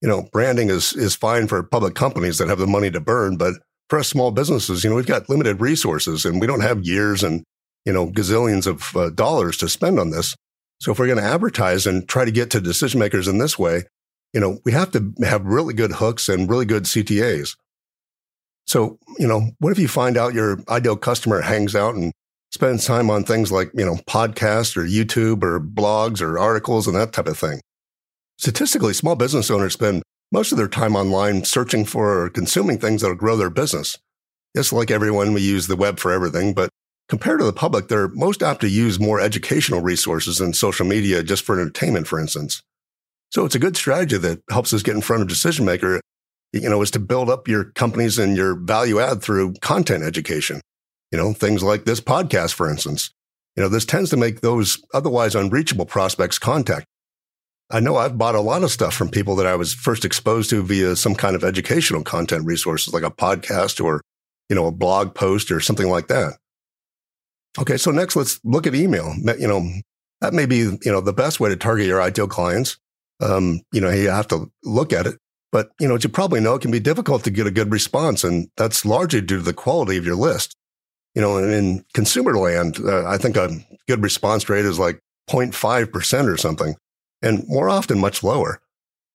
You 0.00 0.08
know, 0.08 0.28
branding 0.32 0.68
is, 0.68 0.92
is 0.94 1.14
fine 1.14 1.46
for 1.46 1.62
public 1.62 1.94
companies 1.94 2.38
that 2.38 2.48
have 2.48 2.58
the 2.58 2.66
money 2.66 2.90
to 2.90 3.00
burn, 3.00 3.36
but 3.36 3.54
for 3.88 3.98
us 3.98 4.08
small 4.08 4.30
businesses, 4.30 4.82
you 4.82 4.90
know, 4.90 4.96
we've 4.96 5.06
got 5.06 5.28
limited 5.28 5.60
resources 5.60 6.24
and 6.24 6.40
we 6.40 6.46
don't 6.46 6.60
have 6.60 6.84
years 6.84 7.22
and, 7.22 7.44
you 7.84 7.92
know, 7.92 8.10
gazillions 8.10 8.66
of 8.66 8.96
uh, 8.96 9.10
dollars 9.10 9.56
to 9.58 9.68
spend 9.68 9.98
on 9.98 10.10
this. 10.10 10.34
So 10.80 10.90
if 10.90 10.98
we're 10.98 11.06
going 11.06 11.18
to 11.18 11.24
advertise 11.24 11.86
and 11.86 12.08
try 12.08 12.24
to 12.24 12.32
get 12.32 12.50
to 12.50 12.60
decision 12.60 12.98
makers 12.98 13.28
in 13.28 13.38
this 13.38 13.58
way, 13.58 13.84
you 14.32 14.40
know, 14.40 14.60
we 14.64 14.72
have 14.72 14.90
to 14.92 15.12
have 15.24 15.44
really 15.44 15.74
good 15.74 15.92
hooks 15.92 16.28
and 16.28 16.48
really 16.48 16.64
good 16.64 16.84
CTAs. 16.84 17.56
So, 18.66 18.98
you 19.18 19.26
know, 19.26 19.50
what 19.58 19.72
if 19.72 19.78
you 19.78 19.88
find 19.88 20.16
out 20.16 20.34
your 20.34 20.58
ideal 20.68 20.96
customer 20.96 21.40
hangs 21.42 21.74
out 21.74 21.94
and 21.94 22.12
spends 22.52 22.84
time 22.84 23.10
on 23.10 23.24
things 23.24 23.50
like, 23.50 23.70
you 23.74 23.84
know, 23.84 23.96
podcasts 24.06 24.76
or 24.76 24.82
YouTube 24.82 25.42
or 25.42 25.58
blogs 25.58 26.20
or 26.20 26.38
articles 26.38 26.86
and 26.86 26.94
that 26.94 27.12
type 27.12 27.26
of 27.26 27.38
thing. 27.38 27.60
Statistically, 28.38 28.92
small 28.92 29.16
business 29.16 29.50
owners 29.50 29.72
spend 29.72 30.02
most 30.30 30.52
of 30.52 30.58
their 30.58 30.68
time 30.68 30.94
online 30.94 31.44
searching 31.44 31.84
for 31.84 32.24
or 32.24 32.28
consuming 32.28 32.78
things 32.78 33.00
that'll 33.00 33.16
grow 33.16 33.36
their 33.36 33.50
business. 33.50 33.98
Yes, 34.54 34.72
like 34.72 34.90
everyone, 34.90 35.32
we 35.32 35.40
use 35.40 35.66
the 35.66 35.76
web 35.76 35.98
for 35.98 36.12
everything, 36.12 36.52
but 36.52 36.68
compared 37.08 37.40
to 37.40 37.44
the 37.46 37.52
public, 37.52 37.88
they're 37.88 38.08
most 38.08 38.42
apt 38.42 38.60
to 38.60 38.68
use 38.68 39.00
more 39.00 39.20
educational 39.20 39.80
resources 39.80 40.38
than 40.38 40.52
social 40.52 40.86
media 40.86 41.22
just 41.22 41.44
for 41.44 41.58
entertainment, 41.58 42.06
for 42.06 42.20
instance. 42.20 42.62
So 43.32 43.46
it's 43.46 43.54
a 43.54 43.58
good 43.58 43.76
strategy 43.76 44.18
that 44.18 44.42
helps 44.50 44.74
us 44.74 44.82
get 44.82 44.94
in 44.94 45.00
front 45.00 45.22
of 45.22 45.28
decision 45.28 45.64
maker, 45.64 46.02
you 46.52 46.68
know, 46.68 46.82
is 46.82 46.90
to 46.90 46.98
build 46.98 47.30
up 47.30 47.48
your 47.48 47.64
companies 47.64 48.18
and 48.18 48.36
your 48.36 48.54
value 48.54 49.00
add 49.00 49.22
through 49.22 49.54
content 49.62 50.04
education. 50.04 50.60
You 51.10 51.18
know, 51.18 51.32
things 51.32 51.62
like 51.62 51.84
this 51.84 52.00
podcast, 52.00 52.52
for 52.52 52.70
instance. 52.70 53.10
You 53.56 53.62
know, 53.62 53.70
this 53.70 53.86
tends 53.86 54.10
to 54.10 54.18
make 54.18 54.40
those 54.40 54.82
otherwise 54.92 55.34
unreachable 55.34 55.86
prospects 55.86 56.38
contact. 56.38 56.84
I 57.70 57.80
know 57.80 57.96
I've 57.96 58.18
bought 58.18 58.34
a 58.34 58.40
lot 58.40 58.64
of 58.64 58.70
stuff 58.70 58.92
from 58.92 59.08
people 59.08 59.34
that 59.36 59.46
I 59.46 59.56
was 59.56 59.72
first 59.72 60.04
exposed 60.04 60.50
to 60.50 60.62
via 60.62 60.94
some 60.94 61.14
kind 61.14 61.34
of 61.34 61.42
educational 61.42 62.02
content 62.02 62.44
resources 62.44 62.92
like 62.92 63.02
a 63.02 63.10
podcast 63.10 63.82
or, 63.82 64.02
you 64.50 64.56
know, 64.56 64.66
a 64.66 64.72
blog 64.72 65.14
post 65.14 65.50
or 65.50 65.60
something 65.60 65.88
like 65.88 66.08
that. 66.08 66.34
Okay. 67.58 67.78
So 67.78 67.90
next 67.92 68.14
let's 68.14 68.40
look 68.44 68.66
at 68.66 68.74
email. 68.74 69.14
You 69.38 69.48
know, 69.48 69.70
that 70.20 70.34
may 70.34 70.44
be, 70.44 70.58
you 70.58 70.80
know, 70.84 71.00
the 71.00 71.14
best 71.14 71.40
way 71.40 71.48
to 71.48 71.56
target 71.56 71.86
your 71.86 72.02
ideal 72.02 72.28
clients. 72.28 72.76
Um, 73.22 73.60
you 73.72 73.80
know, 73.80 73.90
you 73.90 74.10
have 74.10 74.28
to 74.28 74.50
look 74.64 74.92
at 74.92 75.06
it, 75.06 75.18
but 75.50 75.70
you 75.80 75.88
know, 75.88 75.94
as 75.94 76.04
you 76.04 76.10
probably 76.10 76.40
know, 76.40 76.54
it 76.54 76.62
can 76.62 76.70
be 76.70 76.80
difficult 76.80 77.24
to 77.24 77.30
get 77.30 77.46
a 77.46 77.50
good 77.50 77.70
response. 77.70 78.24
And 78.24 78.48
that's 78.56 78.84
largely 78.84 79.20
due 79.20 79.36
to 79.36 79.42
the 79.42 79.54
quality 79.54 79.96
of 79.96 80.04
your 80.04 80.16
list 80.16 80.56
you 81.14 81.20
know, 81.20 81.38
in 81.38 81.84
consumer 81.92 82.36
land, 82.36 82.78
uh, 82.82 83.06
I 83.06 83.18
think 83.18 83.36
a 83.36 83.50
good 83.86 84.02
response 84.02 84.48
rate 84.48 84.64
is 84.64 84.78
like 84.78 85.00
0.5% 85.28 86.32
or 86.32 86.36
something, 86.36 86.76
and 87.20 87.46
more 87.48 87.68
often 87.68 87.98
much 87.98 88.22
lower. 88.22 88.60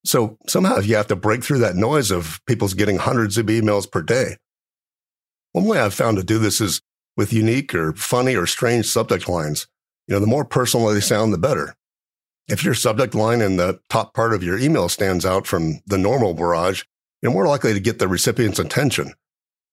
So 0.06 0.38
somehow 0.48 0.80
you 0.80 0.96
have 0.96 1.08
to 1.08 1.16
break 1.16 1.44
through 1.44 1.60
that 1.60 1.76
noise 1.76 2.12
of 2.12 2.40
people's 2.46 2.76
getting 2.76 2.98
hundreds 2.98 3.38
of 3.38 3.48
emails 3.48 3.92
per 3.92 4.02
day. 4.02 4.38
One 5.54 5.66
way 5.66 5.80
I've 5.80 5.94
found 5.94 6.18
to 6.18 6.24
do 6.24 6.38
this 6.38 6.62
is 6.62 6.82
with 7.16 7.34
unique 7.34 7.74
or 7.74 7.94
funny 7.94 8.36
or 8.36 8.46
strange 8.46 8.86
subject 8.86 9.28
lines. 9.28 9.68
You 10.08 10.14
know, 10.14 10.20
the 10.20 10.28
more 10.28 10.46
personal 10.46 10.88
they 10.88 11.02
sound, 11.02 11.34
the 11.34 11.38
better. 11.38 11.76
If 12.48 12.64
your 12.64 12.74
subject 12.74 13.14
line 13.14 13.42
in 13.42 13.58
the 13.58 13.80
top 13.90 14.14
part 14.14 14.34
of 14.34 14.44
your 14.44 14.58
email 14.58 14.88
stands 14.88 15.26
out 15.26 15.46
from 15.46 15.82
the 15.86 15.98
normal 15.98 16.34
barrage, 16.34 16.84
you're 17.22 17.32
more 17.32 17.48
likely 17.48 17.74
to 17.74 17.80
get 17.80 18.00
the 18.00 18.08
recipient's 18.08 18.60
attention. 18.60 19.14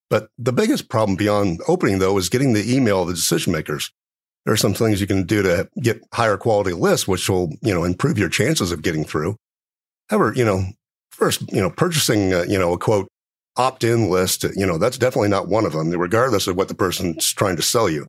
But 0.09 0.29
the 0.37 0.53
biggest 0.53 0.89
problem 0.89 1.15
beyond 1.15 1.61
opening, 1.67 1.99
though, 1.99 2.17
is 2.17 2.29
getting 2.29 2.53
the 2.53 2.73
email 2.73 3.03
of 3.03 3.07
the 3.07 3.13
decision 3.13 3.53
makers. 3.53 3.91
there 4.43 4.53
are 4.53 4.57
some 4.57 4.73
things 4.73 5.01
you 5.01 5.07
can 5.07 5.23
do 5.23 5.41
to 5.41 5.67
get 5.81 6.01
higher 6.13 6.37
quality 6.37 6.73
lists, 6.73 7.07
which 7.07 7.27
will, 7.29 7.49
you 7.61 7.73
know, 7.73 7.83
improve 7.83 8.19
your 8.19 8.29
chances 8.29 8.71
of 8.71 8.83
getting 8.83 9.03
through. 9.03 9.37
However, 10.09 10.33
you 10.35 10.45
know, 10.45 10.65
first, 11.09 11.51
you 11.51 11.61
know, 11.61 11.71
purchasing, 11.71 12.33
uh, 12.33 12.45
you 12.47 12.59
know, 12.59 12.73
a 12.73 12.77
quote 12.77 13.07
opt-in 13.57 14.09
list, 14.09 14.43
you 14.55 14.65
know, 14.65 14.77
that's 14.77 14.97
definitely 14.97 15.29
not 15.29 15.47
one 15.47 15.65
of 15.65 15.71
them, 15.71 15.89
regardless 15.89 16.45
of 16.45 16.55
what 16.55 16.67
the 16.67 16.75
person's 16.75 17.33
trying 17.33 17.55
to 17.55 17.61
sell 17.61 17.89
you. 17.89 18.05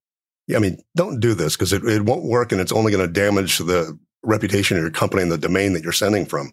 I 0.54 0.58
mean, 0.58 0.78
don't 0.94 1.20
do 1.20 1.35
this 1.35 1.56
because 1.56 1.73
it, 1.73 1.85
it 1.85 2.02
won't 2.02 2.25
work 2.25 2.52
and 2.52 2.61
it's 2.61 2.73
only 2.73 2.92
going 2.92 3.06
to 3.06 3.12
damage 3.12 3.58
the 3.58 3.99
reputation 4.26 4.76
of 4.76 4.83
your 4.83 4.90
company 4.90 5.23
and 5.23 5.33
the 5.33 5.38
domain 5.38 5.73
that 5.73 5.83
you're 5.83 5.92
sending 5.92 6.26
from. 6.26 6.52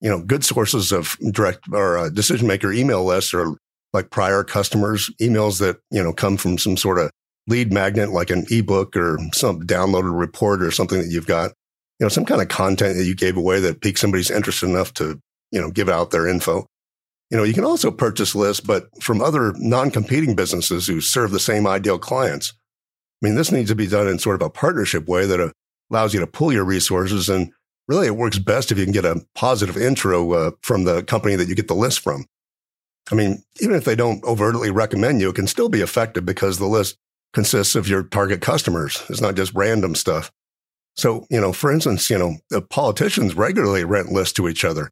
You 0.00 0.10
know, 0.10 0.20
good 0.20 0.44
sources 0.44 0.92
of 0.92 1.16
direct 1.30 1.60
or 1.72 1.96
uh, 1.96 2.08
decision 2.10 2.46
maker 2.46 2.72
email 2.72 3.04
lists 3.04 3.32
are 3.32 3.54
like 3.92 4.10
prior 4.10 4.42
customers, 4.42 5.10
emails 5.20 5.60
that, 5.60 5.78
you 5.90 6.02
know, 6.02 6.12
come 6.12 6.36
from 6.36 6.58
some 6.58 6.76
sort 6.76 6.98
of 6.98 7.10
lead 7.46 7.72
magnet, 7.72 8.10
like 8.10 8.30
an 8.30 8.46
ebook 8.50 8.96
or 8.96 9.18
some 9.32 9.62
downloaded 9.62 10.18
report 10.18 10.62
or 10.62 10.70
something 10.70 10.98
that 10.98 11.10
you've 11.10 11.26
got, 11.26 11.52
you 11.98 12.04
know, 12.04 12.08
some 12.08 12.24
kind 12.24 12.42
of 12.42 12.48
content 12.48 12.96
that 12.96 13.04
you 13.04 13.14
gave 13.14 13.36
away 13.36 13.60
that 13.60 13.80
piques 13.80 14.00
somebody's 14.00 14.30
interest 14.30 14.62
enough 14.62 14.92
to, 14.94 15.20
you 15.50 15.60
know, 15.60 15.70
give 15.70 15.88
out 15.88 16.10
their 16.10 16.26
info. 16.26 16.66
You 17.30 17.36
know, 17.36 17.44
you 17.44 17.54
can 17.54 17.64
also 17.64 17.90
purchase 17.90 18.34
lists, 18.34 18.60
but 18.60 18.88
from 19.02 19.22
other 19.22 19.52
non-competing 19.56 20.34
businesses 20.34 20.86
who 20.86 21.00
serve 21.00 21.30
the 21.30 21.40
same 21.40 21.66
ideal 21.66 21.98
clients. 21.98 22.52
I 23.22 23.26
mean, 23.26 23.36
this 23.36 23.52
needs 23.52 23.70
to 23.70 23.76
be 23.76 23.86
done 23.86 24.08
in 24.08 24.18
sort 24.18 24.40
of 24.42 24.46
a 24.46 24.50
partnership 24.50 25.06
way 25.06 25.26
that 25.26 25.52
allows 25.92 26.14
you 26.14 26.20
to 26.20 26.26
pull 26.26 26.52
your 26.52 26.64
resources. 26.64 27.28
And 27.28 27.52
really, 27.86 28.06
it 28.06 28.16
works 28.16 28.38
best 28.38 28.72
if 28.72 28.78
you 28.78 28.84
can 28.84 28.92
get 28.92 29.04
a 29.04 29.24
positive 29.34 29.76
intro 29.76 30.32
uh, 30.32 30.50
from 30.62 30.84
the 30.84 31.02
company 31.02 31.36
that 31.36 31.48
you 31.48 31.54
get 31.54 31.68
the 31.68 31.74
list 31.74 32.00
from. 32.00 32.24
I 33.10 33.14
mean, 33.14 33.42
even 33.60 33.76
if 33.76 33.84
they 33.84 33.96
don't 33.96 34.24
overtly 34.24 34.70
recommend 34.70 35.20
you, 35.20 35.30
it 35.30 35.34
can 35.34 35.46
still 35.46 35.68
be 35.68 35.80
effective 35.80 36.24
because 36.24 36.58
the 36.58 36.66
list 36.66 36.96
consists 37.32 37.74
of 37.74 37.88
your 37.88 38.04
target 38.04 38.40
customers. 38.40 39.02
It's 39.08 39.20
not 39.20 39.34
just 39.34 39.54
random 39.54 39.94
stuff. 39.94 40.30
So, 40.94 41.26
you 41.30 41.40
know, 41.40 41.52
for 41.52 41.72
instance, 41.72 42.10
you 42.10 42.18
know, 42.18 42.60
politicians 42.68 43.34
regularly 43.34 43.84
rent 43.84 44.12
lists 44.12 44.34
to 44.34 44.48
each 44.48 44.64
other. 44.64 44.90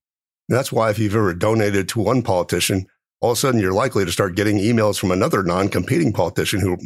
And 0.49 0.59
that's 0.59 0.73
why 0.73 0.90
if 0.90 0.99
you've 0.99 1.14
ever 1.14 1.35
donated 1.35 1.88
to 1.90 2.00
one 2.00 2.23
politician, 2.23 2.87
all 3.21 3.33
of 3.33 3.37
a 3.37 3.40
sudden 3.40 3.61
you're 3.61 3.73
likely 3.73 4.04
to 4.04 4.12
start 4.12 4.35
getting 4.35 4.57
emails 4.57 4.99
from 4.99 5.11
another 5.11 5.42
non-competing 5.42 6.12
politician 6.12 6.61
who, 6.61 6.78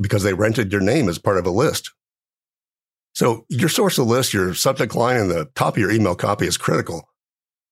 because 0.00 0.24
they 0.24 0.34
rented 0.34 0.72
your 0.72 0.80
name 0.80 1.08
as 1.08 1.18
part 1.18 1.38
of 1.38 1.46
a 1.46 1.50
list. 1.50 1.92
So 3.16 3.46
your 3.48 3.70
source 3.70 3.96
of 3.96 4.06
list, 4.06 4.34
your 4.34 4.52
subject 4.52 4.94
line, 4.94 5.16
and 5.16 5.30
the 5.30 5.46
top 5.54 5.74
of 5.74 5.78
your 5.78 5.90
email 5.90 6.14
copy 6.14 6.46
is 6.46 6.58
critical. 6.58 7.08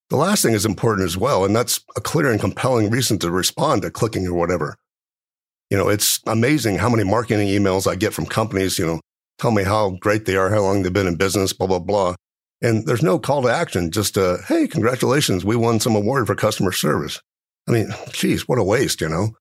The 0.09 0.17
last 0.17 0.41
thing 0.41 0.55
is 0.55 0.65
important 0.65 1.05
as 1.05 1.19
well, 1.19 1.45
and 1.45 1.55
that's 1.55 1.85
a 1.97 2.01
clear 2.01 2.31
and 2.31 2.41
compelling 2.41 2.89
reason 2.89 3.19
to 3.19 3.31
respond 3.31 3.83
to 3.83 3.91
clicking 3.91 4.27
or 4.27 4.33
whatever. 4.33 4.75
You 5.69 5.77
know, 5.77 5.91
it's 5.91 6.19
amazing 6.27 6.79
how 6.79 6.89
many 6.89 7.05
marketing 7.05 7.49
emails 7.49 7.87
I 7.87 7.95
get 7.95 8.15
from 8.15 8.25
companies, 8.25 8.79
you 8.79 8.87
know, 8.87 9.01
tell 9.39 9.51
me 9.51 9.65
how 9.65 9.99
great 10.01 10.25
they 10.25 10.35
are, 10.35 10.49
how 10.49 10.63
long 10.63 10.83
they've 10.83 10.91
been 10.91 11.07
in 11.07 11.17
business, 11.17 11.53
blah, 11.53 11.67
blah, 11.67 11.79
blah. 11.79 12.15
And 12.63 12.87
there's 12.87 13.03
no 13.03 13.19
call 13.19 13.43
to 13.43 13.49
action, 13.49 13.91
just, 13.91 14.17
uh, 14.17 14.39
hey, 14.49 14.67
congratulations, 14.67 15.45
we 15.45 15.57
won 15.57 15.79
some 15.79 15.95
award 15.95 16.27
for 16.27 16.35
customer 16.35 16.73
service. 16.73 17.21
I 17.69 17.73
mean, 17.73 17.91
geez, 18.13 18.49
what 18.49 18.59
a 18.59 18.65
waste, 18.65 19.03
you 19.03 19.11
know? 19.11 19.37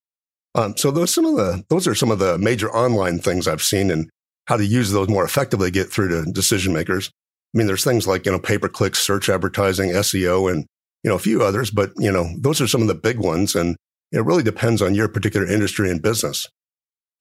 Um, 0.54 0.76
so 0.76 0.90
those 0.90 1.14
some 1.14 1.24
of 1.24 1.36
the 1.36 1.64
those 1.70 1.88
are 1.88 1.94
some 1.94 2.10
of 2.10 2.18
the 2.18 2.36
major 2.36 2.70
online 2.70 3.20
things 3.20 3.48
I've 3.48 3.62
seen 3.62 3.90
and 3.90 4.10
how 4.46 4.56
to 4.56 4.64
use 4.64 4.90
those 4.90 5.08
more 5.08 5.24
effectively 5.24 5.70
get 5.70 5.90
through 5.90 6.08
to 6.08 6.30
decision 6.30 6.72
makers. 6.72 7.10
I 7.54 7.58
mean, 7.58 7.66
there's 7.66 7.84
things 7.84 8.06
like, 8.06 8.26
you 8.26 8.32
know, 8.32 8.38
pay 8.38 8.58
per 8.58 8.68
click, 8.68 8.96
search 8.96 9.28
advertising, 9.28 9.90
SEO, 9.90 10.50
and, 10.50 10.66
you 11.02 11.10
know, 11.10 11.16
a 11.16 11.20
few 11.20 11.42
others, 11.42 11.70
but, 11.70 11.92
you 11.96 12.10
know, 12.10 12.28
those 12.38 12.60
are 12.60 12.66
some 12.66 12.82
of 12.82 12.88
the 12.88 12.94
big 12.94 13.18
ones. 13.18 13.54
And 13.54 13.76
it 14.12 14.24
really 14.24 14.42
depends 14.42 14.82
on 14.82 14.94
your 14.94 15.08
particular 15.08 15.46
industry 15.46 15.90
and 15.90 16.02
business. 16.02 16.48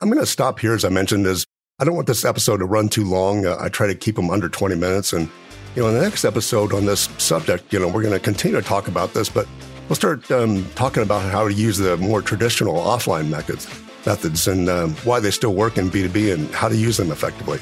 I'm 0.02 0.10
going 0.10 0.22
to 0.22 0.26
stop 0.26 0.60
here, 0.60 0.74
as 0.74 0.84
I 0.84 0.90
mentioned, 0.90 1.28
as 1.28 1.46
I 1.80 1.86
don't 1.86 1.96
want 1.96 2.08
this 2.08 2.26
episode 2.26 2.58
to 2.58 2.66
run 2.66 2.90
too 2.90 3.06
long. 3.06 3.46
Uh, 3.46 3.58
I 3.60 3.70
try 3.70 3.88
to 3.88 3.96
keep 3.96 4.16
them 4.16 4.30
under 4.30 4.50
20 4.50 4.76
minutes. 4.76 5.14
And, 5.14 5.30
you 5.76 5.82
know, 5.82 5.90
in 5.90 5.96
the 5.96 6.02
next 6.02 6.26
episode 6.26 6.74
on 6.74 6.86
this 6.86 7.10
subject, 7.18 7.72
you 7.74 7.80
know, 7.80 7.88
we're 7.88 8.04
going 8.04 8.14
to 8.14 8.20
continue 8.20 8.60
to 8.60 8.66
talk 8.66 8.88
about 8.88 9.14
this, 9.14 9.30
but 9.30 9.48
we'll 9.88 9.96
start 9.96 10.30
um, 10.32 10.66
talking 10.76 11.04
about 11.04 11.30
how 11.32 11.48
to 11.48 11.54
use 11.54 11.78
the 11.78 11.98
more 11.98 12.22
traditional 12.22 12.76
offline 12.76 13.30
methods, 13.30 13.66
methods 14.06 14.48
and 14.48 14.70
um, 14.70 14.94
why 15.04 15.20
they 15.20 15.32
still 15.32 15.54
work 15.54 15.78
in 15.78 15.90
B2B 15.90 16.34
and 16.34 16.54
how 16.54 16.70
to 16.70 16.76
use 16.76 16.98
them 16.98 17.12
effectively. 17.12 17.60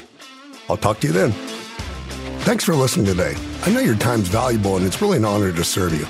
I'll 0.68 0.76
talk 0.76 1.00
to 1.00 1.06
you 1.06 1.12
then. 1.12 1.32
Thanks 2.42 2.64
for 2.64 2.74
listening 2.74 3.06
today. 3.06 3.36
I 3.62 3.70
know 3.70 3.80
your 3.80 3.96
time's 3.96 4.28
valuable 4.28 4.76
and 4.76 4.84
it's 4.84 5.00
really 5.00 5.18
an 5.18 5.24
honor 5.24 5.52
to 5.52 5.64
serve 5.64 5.92
you. 5.92 6.06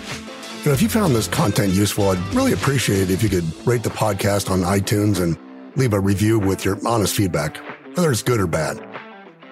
You 0.63 0.69
know, 0.69 0.73
if 0.73 0.81
you 0.81 0.89
found 0.89 1.15
this 1.15 1.29
content 1.29 1.73
useful, 1.73 2.11
I'd 2.11 2.35
really 2.35 2.53
appreciate 2.53 3.03
it 3.03 3.11
if 3.11 3.23
you 3.23 3.29
could 3.29 3.45
rate 3.67 3.83
the 3.83 3.91
podcast 3.91 4.51
on 4.51 4.61
iTunes 4.61 5.21
and 5.21 5.37
leave 5.77 5.93
a 5.93 6.01
review 6.01 6.39
with 6.39 6.65
your 6.65 6.79
honest 6.87 7.15
feedback, 7.17 7.57
whether 7.97 8.11
it's 8.11 8.23
good 8.23 8.41
or 8.41 8.47
bad. 8.47 8.79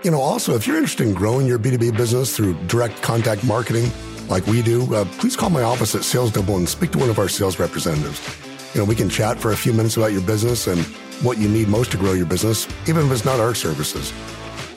You 0.02 0.10
know, 0.10 0.20
also, 0.20 0.54
if 0.54 0.66
you're 0.66 0.76
interested 0.76 1.06
in 1.06 1.14
growing 1.14 1.46
your 1.46 1.58
B2B 1.58 1.96
business 1.96 2.34
through 2.34 2.54
direct 2.68 3.02
contact 3.02 3.44
marketing 3.44 3.90
like 4.28 4.46
we 4.46 4.62
do, 4.62 4.94
uh, 4.94 5.04
please 5.18 5.36
call 5.36 5.50
my 5.50 5.62
office 5.62 5.94
at 5.94 6.04
Sales 6.04 6.32
Double 6.32 6.56
and 6.56 6.68
speak 6.68 6.92
to 6.92 6.98
one 6.98 7.10
of 7.10 7.18
our 7.18 7.28
sales 7.28 7.58
representatives. 7.58 8.49
You 8.74 8.80
know, 8.80 8.84
we 8.84 8.94
can 8.94 9.08
chat 9.08 9.38
for 9.38 9.50
a 9.52 9.56
few 9.56 9.72
minutes 9.72 9.96
about 9.96 10.12
your 10.12 10.22
business 10.22 10.66
and 10.68 10.80
what 11.22 11.38
you 11.38 11.48
need 11.48 11.68
most 11.68 11.90
to 11.90 11.96
grow 11.96 12.12
your 12.12 12.26
business, 12.26 12.68
even 12.88 13.06
if 13.06 13.12
it's 13.12 13.24
not 13.24 13.40
our 13.40 13.54
services. 13.54 14.12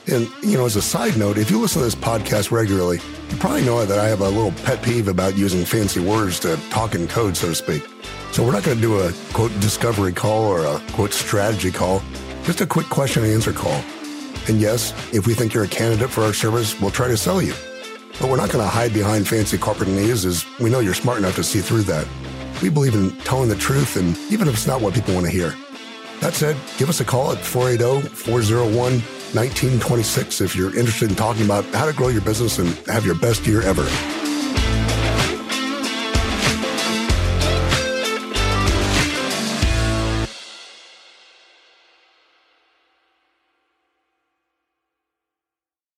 And, 0.06 0.28
you 0.42 0.58
know, 0.58 0.66
as 0.66 0.76
a 0.76 0.82
side 0.82 1.16
note, 1.16 1.38
if 1.38 1.50
you 1.50 1.60
listen 1.60 1.80
to 1.80 1.84
this 1.84 1.94
podcast 1.94 2.50
regularly, 2.50 2.98
you 3.30 3.36
probably 3.36 3.64
know 3.64 3.84
that 3.86 3.98
I 3.98 4.08
have 4.08 4.20
a 4.20 4.28
little 4.28 4.52
pet 4.64 4.82
peeve 4.82 5.08
about 5.08 5.38
using 5.38 5.64
fancy 5.64 6.00
words 6.00 6.38
to 6.40 6.56
talk 6.68 6.94
in 6.94 7.08
code, 7.08 7.36
so 7.36 7.48
to 7.48 7.54
speak. 7.54 7.86
So 8.32 8.44
we're 8.44 8.52
not 8.52 8.64
going 8.64 8.76
to 8.76 8.82
do 8.82 8.98
a 8.98 9.12
quote 9.32 9.52
discovery 9.60 10.12
call 10.12 10.42
or 10.42 10.64
a 10.64 10.80
quote 10.92 11.12
strategy 11.12 11.70
call, 11.70 12.02
just 12.42 12.60
a 12.60 12.66
quick 12.66 12.86
question 12.90 13.22
and 13.22 13.32
answer 13.32 13.52
call. 13.52 13.80
And 14.48 14.60
yes, 14.60 14.92
if 15.14 15.26
we 15.26 15.34
think 15.34 15.54
you're 15.54 15.64
a 15.64 15.68
candidate 15.68 16.10
for 16.10 16.22
our 16.22 16.34
service, 16.34 16.78
we'll 16.80 16.90
try 16.90 17.08
to 17.08 17.16
sell 17.16 17.40
you. 17.40 17.54
But 18.20 18.28
we're 18.28 18.36
not 18.36 18.50
going 18.50 18.64
to 18.64 18.68
hide 18.68 18.92
behind 18.92 19.26
fancy 19.26 19.56
corporate 19.56 19.88
names 19.88 20.24
as 20.26 20.44
we 20.58 20.68
know 20.68 20.80
you're 20.80 20.94
smart 20.94 21.18
enough 21.18 21.36
to 21.36 21.44
see 21.44 21.60
through 21.60 21.82
that. 21.82 22.06
We 22.64 22.70
believe 22.70 22.94
in 22.94 23.14
telling 23.18 23.50
the 23.50 23.56
truth, 23.56 23.96
and 23.96 24.16
even 24.32 24.48
if 24.48 24.54
it's 24.54 24.66
not 24.66 24.80
what 24.80 24.94
people 24.94 25.12
want 25.12 25.26
to 25.26 25.30
hear. 25.30 25.54
That 26.20 26.32
said, 26.32 26.56
give 26.78 26.88
us 26.88 26.98
a 26.98 27.04
call 27.04 27.32
at 27.32 27.36
480 27.36 28.08
401 28.08 28.72
1926 28.72 30.40
if 30.40 30.56
you're 30.56 30.74
interested 30.74 31.10
in 31.10 31.14
talking 31.14 31.44
about 31.44 31.66
how 31.74 31.84
to 31.84 31.92
grow 31.92 32.08
your 32.08 32.22
business 32.22 32.58
and 32.58 32.70
have 32.86 33.04
your 33.04 33.16
best 33.16 33.46
year 33.46 33.60
ever. 33.60 33.84